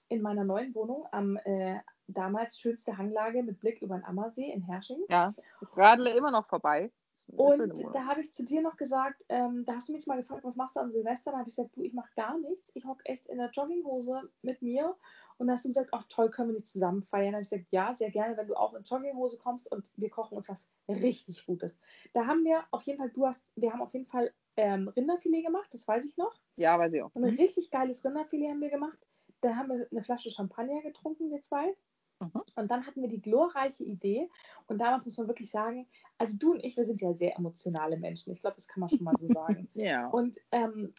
[0.09, 4.63] in meiner neuen Wohnung am äh, damals schönste Hanglage mit Blick über den Ammersee in
[4.63, 5.05] Hersching.
[5.09, 6.91] Ja, ich radle immer noch vorbei.
[7.37, 10.45] Und da habe ich zu dir noch gesagt, ähm, da hast du mich mal gefragt,
[10.45, 11.31] was machst du an Silvester?
[11.31, 12.71] Da habe ich gesagt, du, ich mache gar nichts.
[12.75, 14.97] Ich hocke echt in der Jogginghose mit mir
[15.37, 17.33] und dann hast du gesagt, ach toll, können wir nicht zusammen feiern?
[17.33, 20.11] Da habe ich gesagt, ja, sehr gerne, wenn du auch in Jogginghose kommst und wir
[20.11, 21.79] kochen uns was richtig Gutes.
[22.15, 25.45] Da haben wir auf jeden Fall, du hast, wir haben auf jeden Fall ähm, Rinderfilet
[25.45, 26.35] gemacht, das weiß ich noch.
[26.57, 27.15] Ja, weiß ich auch.
[27.15, 28.99] ein richtig geiles Rinderfilet haben wir gemacht.
[29.41, 31.77] Da haben wir eine Flasche Champagner getrunken, wir zwei.
[32.21, 32.43] Mhm.
[32.57, 34.29] Und dann hatten wir die glorreiche Idee.
[34.67, 35.89] Und damals muss man wirklich sagen,
[36.19, 38.33] also du und ich, wir sind ja sehr emotionale Menschen.
[38.33, 39.69] Ich glaube, das kann man schon mal so sagen.
[39.75, 40.09] ja.
[40.09, 40.93] Und ähm,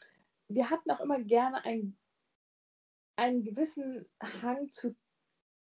[0.48, 1.98] wir hatten auch immer gerne ein
[3.20, 4.06] einen gewissen
[4.42, 4.96] Hang zu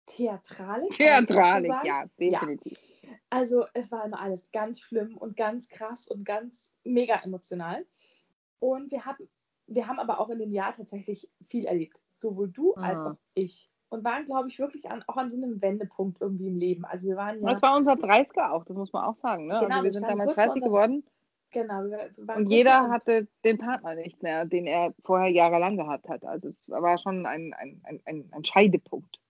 [0.08, 0.94] Theatralik.
[0.94, 2.78] Theatralik, ja, definitiv.
[3.04, 3.12] Ja.
[3.30, 7.86] Also es war immer alles ganz schlimm und ganz krass und ganz mega emotional.
[8.60, 9.30] Und wir haben,
[9.68, 12.00] wir haben aber auch in dem Jahr tatsächlich viel erlebt.
[12.20, 13.70] Sowohl du als auch ich.
[13.96, 16.84] Und waren, glaube ich, wirklich an, auch an so einem Wendepunkt irgendwie im Leben.
[16.84, 17.50] Also wir waren ja.
[17.50, 19.48] Das war unser 30er auch, das muss man auch sagen.
[19.48, 19.58] Ne?
[19.60, 21.04] Genau, also wir sind damals 30 geworden.
[21.52, 21.84] Genau.
[22.36, 26.26] und jeder hatte den Partner nicht mehr, den er vorher jahrelang gehabt hat.
[26.26, 29.22] Also es war schon ein, ein, ein, ein Scheidepunkt.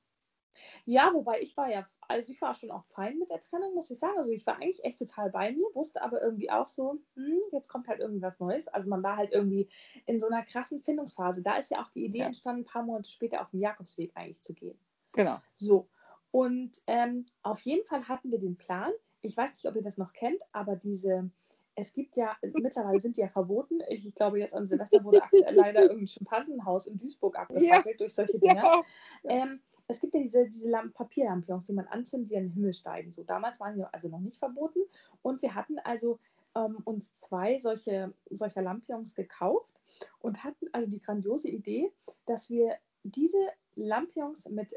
[0.85, 3.91] Ja, wobei ich war ja, also ich war schon auch fein mit der Trennung, muss
[3.91, 4.17] ich sagen.
[4.17, 7.67] Also ich war eigentlich echt total bei mir, wusste aber irgendwie auch so, hm, jetzt
[7.67, 8.67] kommt halt irgendwas Neues.
[8.67, 9.69] Also man war halt irgendwie
[10.05, 11.41] in so einer krassen Findungsphase.
[11.41, 12.25] Da ist ja auch die Idee ja.
[12.25, 14.79] entstanden, ein paar Monate später auf den Jakobsweg eigentlich zu gehen.
[15.13, 15.37] Genau.
[15.55, 15.89] So.
[16.31, 18.91] Und ähm, auf jeden Fall hatten wir den Plan.
[19.21, 21.31] Ich weiß nicht, ob ihr das noch kennt, aber diese
[21.75, 23.79] es gibt ja, mittlerweile sind die ja verboten.
[23.89, 27.97] Ich, ich glaube, jetzt an Silvester wurde aktuell leider irgendein Schimpansenhaus in Duisburg abgefackelt ja.
[27.97, 28.55] durch solche Dinge.
[28.55, 28.83] Ja.
[29.25, 33.11] Ähm, es gibt ja diese, diese Papierlampions, die man anzündet, die in den Himmel steigen.
[33.11, 34.79] So, damals waren die also noch nicht verboten.
[35.21, 36.19] Und wir hatten also
[36.55, 39.81] ähm, uns zwei solche, solcher Lampions gekauft
[40.19, 41.91] und hatten also die grandiose Idee,
[42.25, 43.39] dass wir diese
[43.75, 44.73] Lampions mit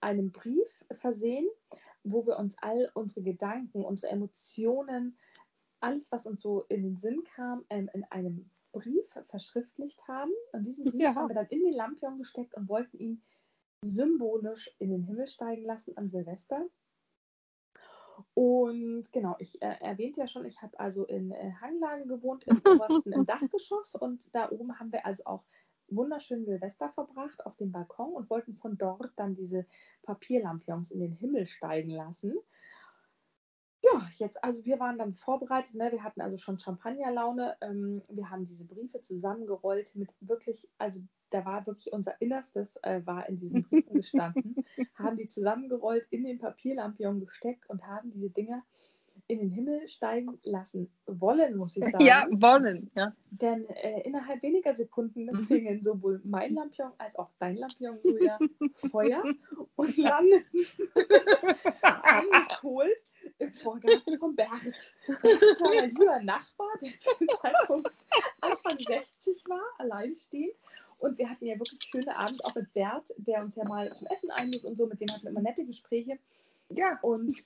[0.00, 1.48] einem Brief versehen,
[2.04, 5.16] wo wir uns all unsere Gedanken, unsere Emotionen,
[5.80, 10.32] alles, was uns so in den Sinn kam, ähm, in einem Brief verschriftlicht haben.
[10.52, 11.14] Und diesen Brief ja.
[11.14, 13.22] haben wir dann in den Lampion gesteckt und wollten ihn
[13.82, 16.66] symbolisch in den Himmel steigen lassen an Silvester.
[18.34, 22.60] Und genau, ich äh, erwähnte ja schon, ich habe also in äh, Hanglage gewohnt, im
[22.64, 23.94] obersten im Dachgeschoss.
[23.94, 25.44] Und da oben haben wir also auch
[25.88, 29.66] wunderschön Silvester verbracht auf dem Balkon und wollten von dort dann diese
[30.02, 32.34] Papierlampions in den Himmel steigen lassen.
[33.92, 35.92] Ja, jetzt, also wir waren dann vorbereitet, ne?
[35.92, 37.56] wir hatten also schon Champagnerlaune.
[37.60, 43.02] Ähm, wir haben diese Briefe zusammengerollt mit wirklich, also da war wirklich unser Innerstes, äh,
[43.04, 44.56] war in diesen Briefen gestanden,
[44.94, 48.64] haben die zusammengerollt, in den Papierlampion gesteckt und haben diese Dinger
[49.28, 52.04] in den Himmel steigen lassen wollen, muss ich sagen.
[52.04, 53.12] Ja, wollen, ja.
[53.30, 55.44] Denn äh, innerhalb weniger Sekunden mhm.
[55.44, 58.38] fingen sowohl mein Lampion als auch dein Lampion, Julia,
[58.90, 59.22] Feuer
[59.76, 60.66] und landeten
[61.82, 62.98] angekohlt
[63.38, 64.50] im Vorgarten von Bert.
[65.22, 67.90] Mein lieber Nachbar, der zu dem Zeitpunkt
[68.40, 70.54] Anfang 60 war, alleinstehend.
[70.98, 74.06] Und wir hatten ja wirklich schöne Abend auch mit Bert, der uns ja mal zum
[74.06, 76.18] Essen einlud und so, mit dem hatten wir immer nette Gespräche.
[76.70, 76.98] Ja.
[77.02, 77.36] Und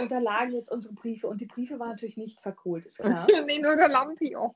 [0.00, 3.26] und da lagen jetzt unsere Briefe und die Briefe waren natürlich nicht verkohlt, ist klar.
[3.46, 4.52] nee, nur der Lampion.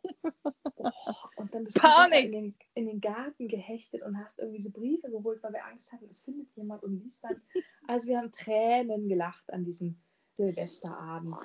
[0.76, 0.91] Oh,
[1.37, 5.11] und dann bist du in den, in den, Garten gehechtet und hast irgendwie diese Briefe
[5.11, 7.43] geholt, weil wir Angst hatten, es findet jemand und liest dann.
[7.87, 10.01] Also wir haben Tränen gelacht an diesem
[10.39, 11.36] Silvesterabend.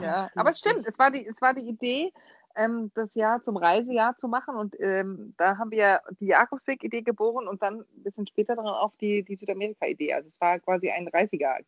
[0.00, 2.12] Ja, aber es stimmt, es war die, es war die Idee,
[2.56, 7.46] ähm, das Jahr zum Reisejahr zu machen und ähm, da haben wir die Jakobsweg-Idee geboren
[7.46, 10.12] und dann ein bisschen später dran auf die, die Südamerika-Idee.
[10.12, 11.58] Also es war quasi ein Reisiger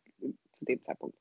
[0.51, 1.15] zu dem Zeitpunkt.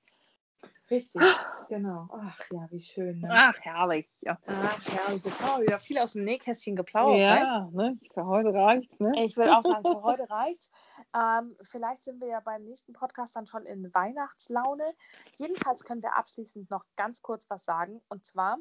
[0.90, 1.22] Richtig,
[1.68, 2.08] genau.
[2.10, 3.20] Ach ja, wie schön.
[3.20, 3.28] Ne?
[3.30, 4.10] Ach, herrlich.
[4.22, 4.38] Ja.
[4.46, 5.22] Ach, herrlich.
[5.24, 7.18] Wir wieder viel aus dem Nähkästchen geplaudert.
[7.18, 7.98] Ja, ne?
[8.14, 8.98] für heute reicht's.
[8.98, 9.12] Ne?
[9.22, 10.70] Ich würde auch sagen, für heute reicht's.
[11.14, 14.94] Ähm, vielleicht sind wir ja beim nächsten Podcast dann schon in Weihnachtslaune.
[15.36, 18.00] Jedenfalls können wir abschließend noch ganz kurz was sagen.
[18.08, 18.56] Und zwar,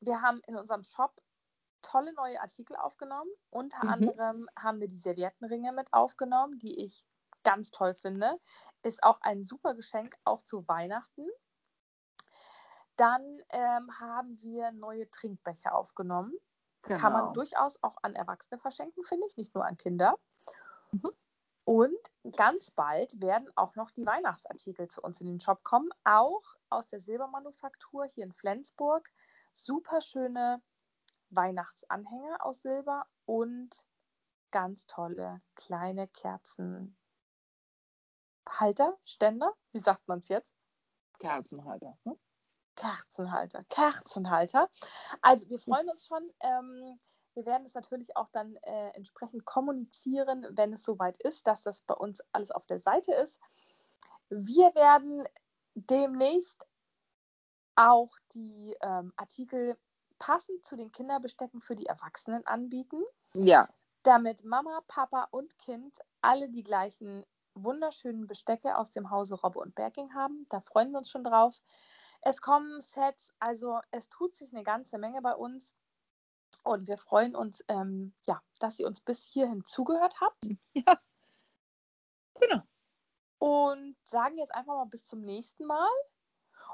[0.00, 1.20] wir haben in unserem Shop
[1.82, 3.30] tolle neue Artikel aufgenommen.
[3.50, 3.90] Unter mhm.
[3.90, 7.04] anderem haben wir die Serviettenringe mit aufgenommen, die ich
[7.42, 8.38] ganz toll finde.
[8.82, 11.26] Ist auch ein super Geschenk, auch zu Weihnachten.
[12.98, 16.34] Dann ähm, haben wir neue Trinkbecher aufgenommen.
[16.82, 17.00] Genau.
[17.00, 17.32] Kann man genau.
[17.32, 20.18] durchaus auch an Erwachsene verschenken, finde ich, nicht nur an Kinder.
[20.90, 21.12] Mhm.
[21.64, 21.98] Und
[22.36, 26.88] ganz bald werden auch noch die Weihnachtsartikel zu uns in den Shop kommen, auch aus
[26.88, 29.12] der Silbermanufaktur hier in Flensburg.
[29.52, 30.60] Super schöne
[31.30, 33.86] Weihnachtsanhänger aus Silber und
[34.50, 36.96] ganz tolle kleine Kerzenhalter,
[39.04, 40.56] Ständer, wie sagt man es jetzt?
[41.18, 41.98] Kerzenhalter.
[42.04, 42.18] Hm?
[42.78, 44.68] Kerzenhalter, Kerzenhalter.
[45.20, 46.22] Also wir freuen uns schon.
[46.40, 46.98] Ähm,
[47.34, 51.82] wir werden es natürlich auch dann äh, entsprechend kommunizieren, wenn es soweit ist, dass das
[51.82, 53.40] bei uns alles auf der Seite ist.
[54.30, 55.26] Wir werden
[55.74, 56.64] demnächst
[57.74, 59.76] auch die ähm, Artikel
[60.18, 63.02] passend zu den Kinderbestecken für die Erwachsenen anbieten.
[63.34, 63.68] Ja.
[64.04, 67.24] Damit Mama, Papa und Kind alle die gleichen
[67.54, 70.46] wunderschönen Bestecke aus dem Hause Robbe und Berking haben.
[70.48, 71.60] Da freuen wir uns schon drauf.
[72.28, 75.74] Es kommen Sets, also es tut sich eine ganze Menge bei uns.
[76.62, 80.36] Und wir freuen uns, ähm, ja, dass ihr uns bis hierhin zugehört habt.
[80.74, 81.00] Ja.
[82.38, 82.62] Genau.
[83.38, 85.88] Und sagen jetzt einfach mal bis zum nächsten Mal.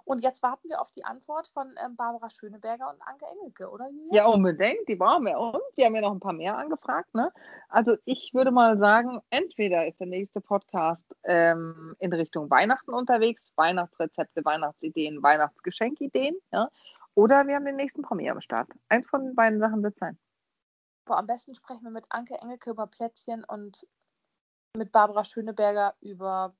[0.04, 3.88] Und jetzt warten wir auf die Antwort von ähm, Barbara Schöneberger und Anke Engelke, oder?
[4.10, 4.88] Ja, unbedingt.
[4.88, 5.38] Die brauchen wir.
[5.38, 7.14] Und wir haben ja noch ein paar mehr angefragt.
[7.14, 7.32] Ne?
[7.68, 13.52] Also ich würde mal sagen, entweder ist der nächste Podcast ähm, in Richtung Weihnachten unterwegs,
[13.56, 16.36] Weihnachtsrezepte, Weihnachtsideen, Weihnachtsgeschenkideen.
[16.52, 16.68] Ja?
[17.14, 18.68] Oder wir haben den nächsten Promi am Start.
[18.88, 20.18] Eins von den beiden Sachen wird sein.
[21.04, 23.86] Boah, am besten sprechen wir mit Anke Engelke über Plätzchen und
[24.76, 26.54] mit Barbara Schöneberger über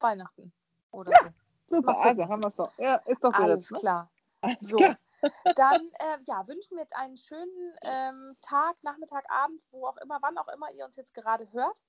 [0.00, 0.52] Weihnachten
[0.90, 1.18] oder ja.
[1.24, 1.41] so.
[1.72, 2.72] Super, also haben wir es doch.
[2.78, 3.78] Ja, ist doch Alles jetzt, ne?
[3.78, 4.10] klar.
[4.42, 4.76] Alles so.
[4.76, 4.98] klar.
[5.56, 10.18] Dann äh, ja, wünschen wir jetzt einen schönen ähm, Tag, Nachmittag, Abend, wo auch immer,
[10.20, 11.82] wann auch immer ihr uns jetzt gerade hört.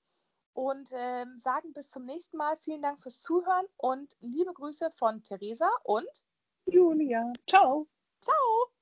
[0.54, 2.56] Und ähm, sagen bis zum nächsten Mal.
[2.56, 6.24] Vielen Dank fürs Zuhören und liebe Grüße von Theresa und
[6.66, 7.32] Julia.
[7.46, 7.88] Ciao.
[8.22, 8.74] Ciao.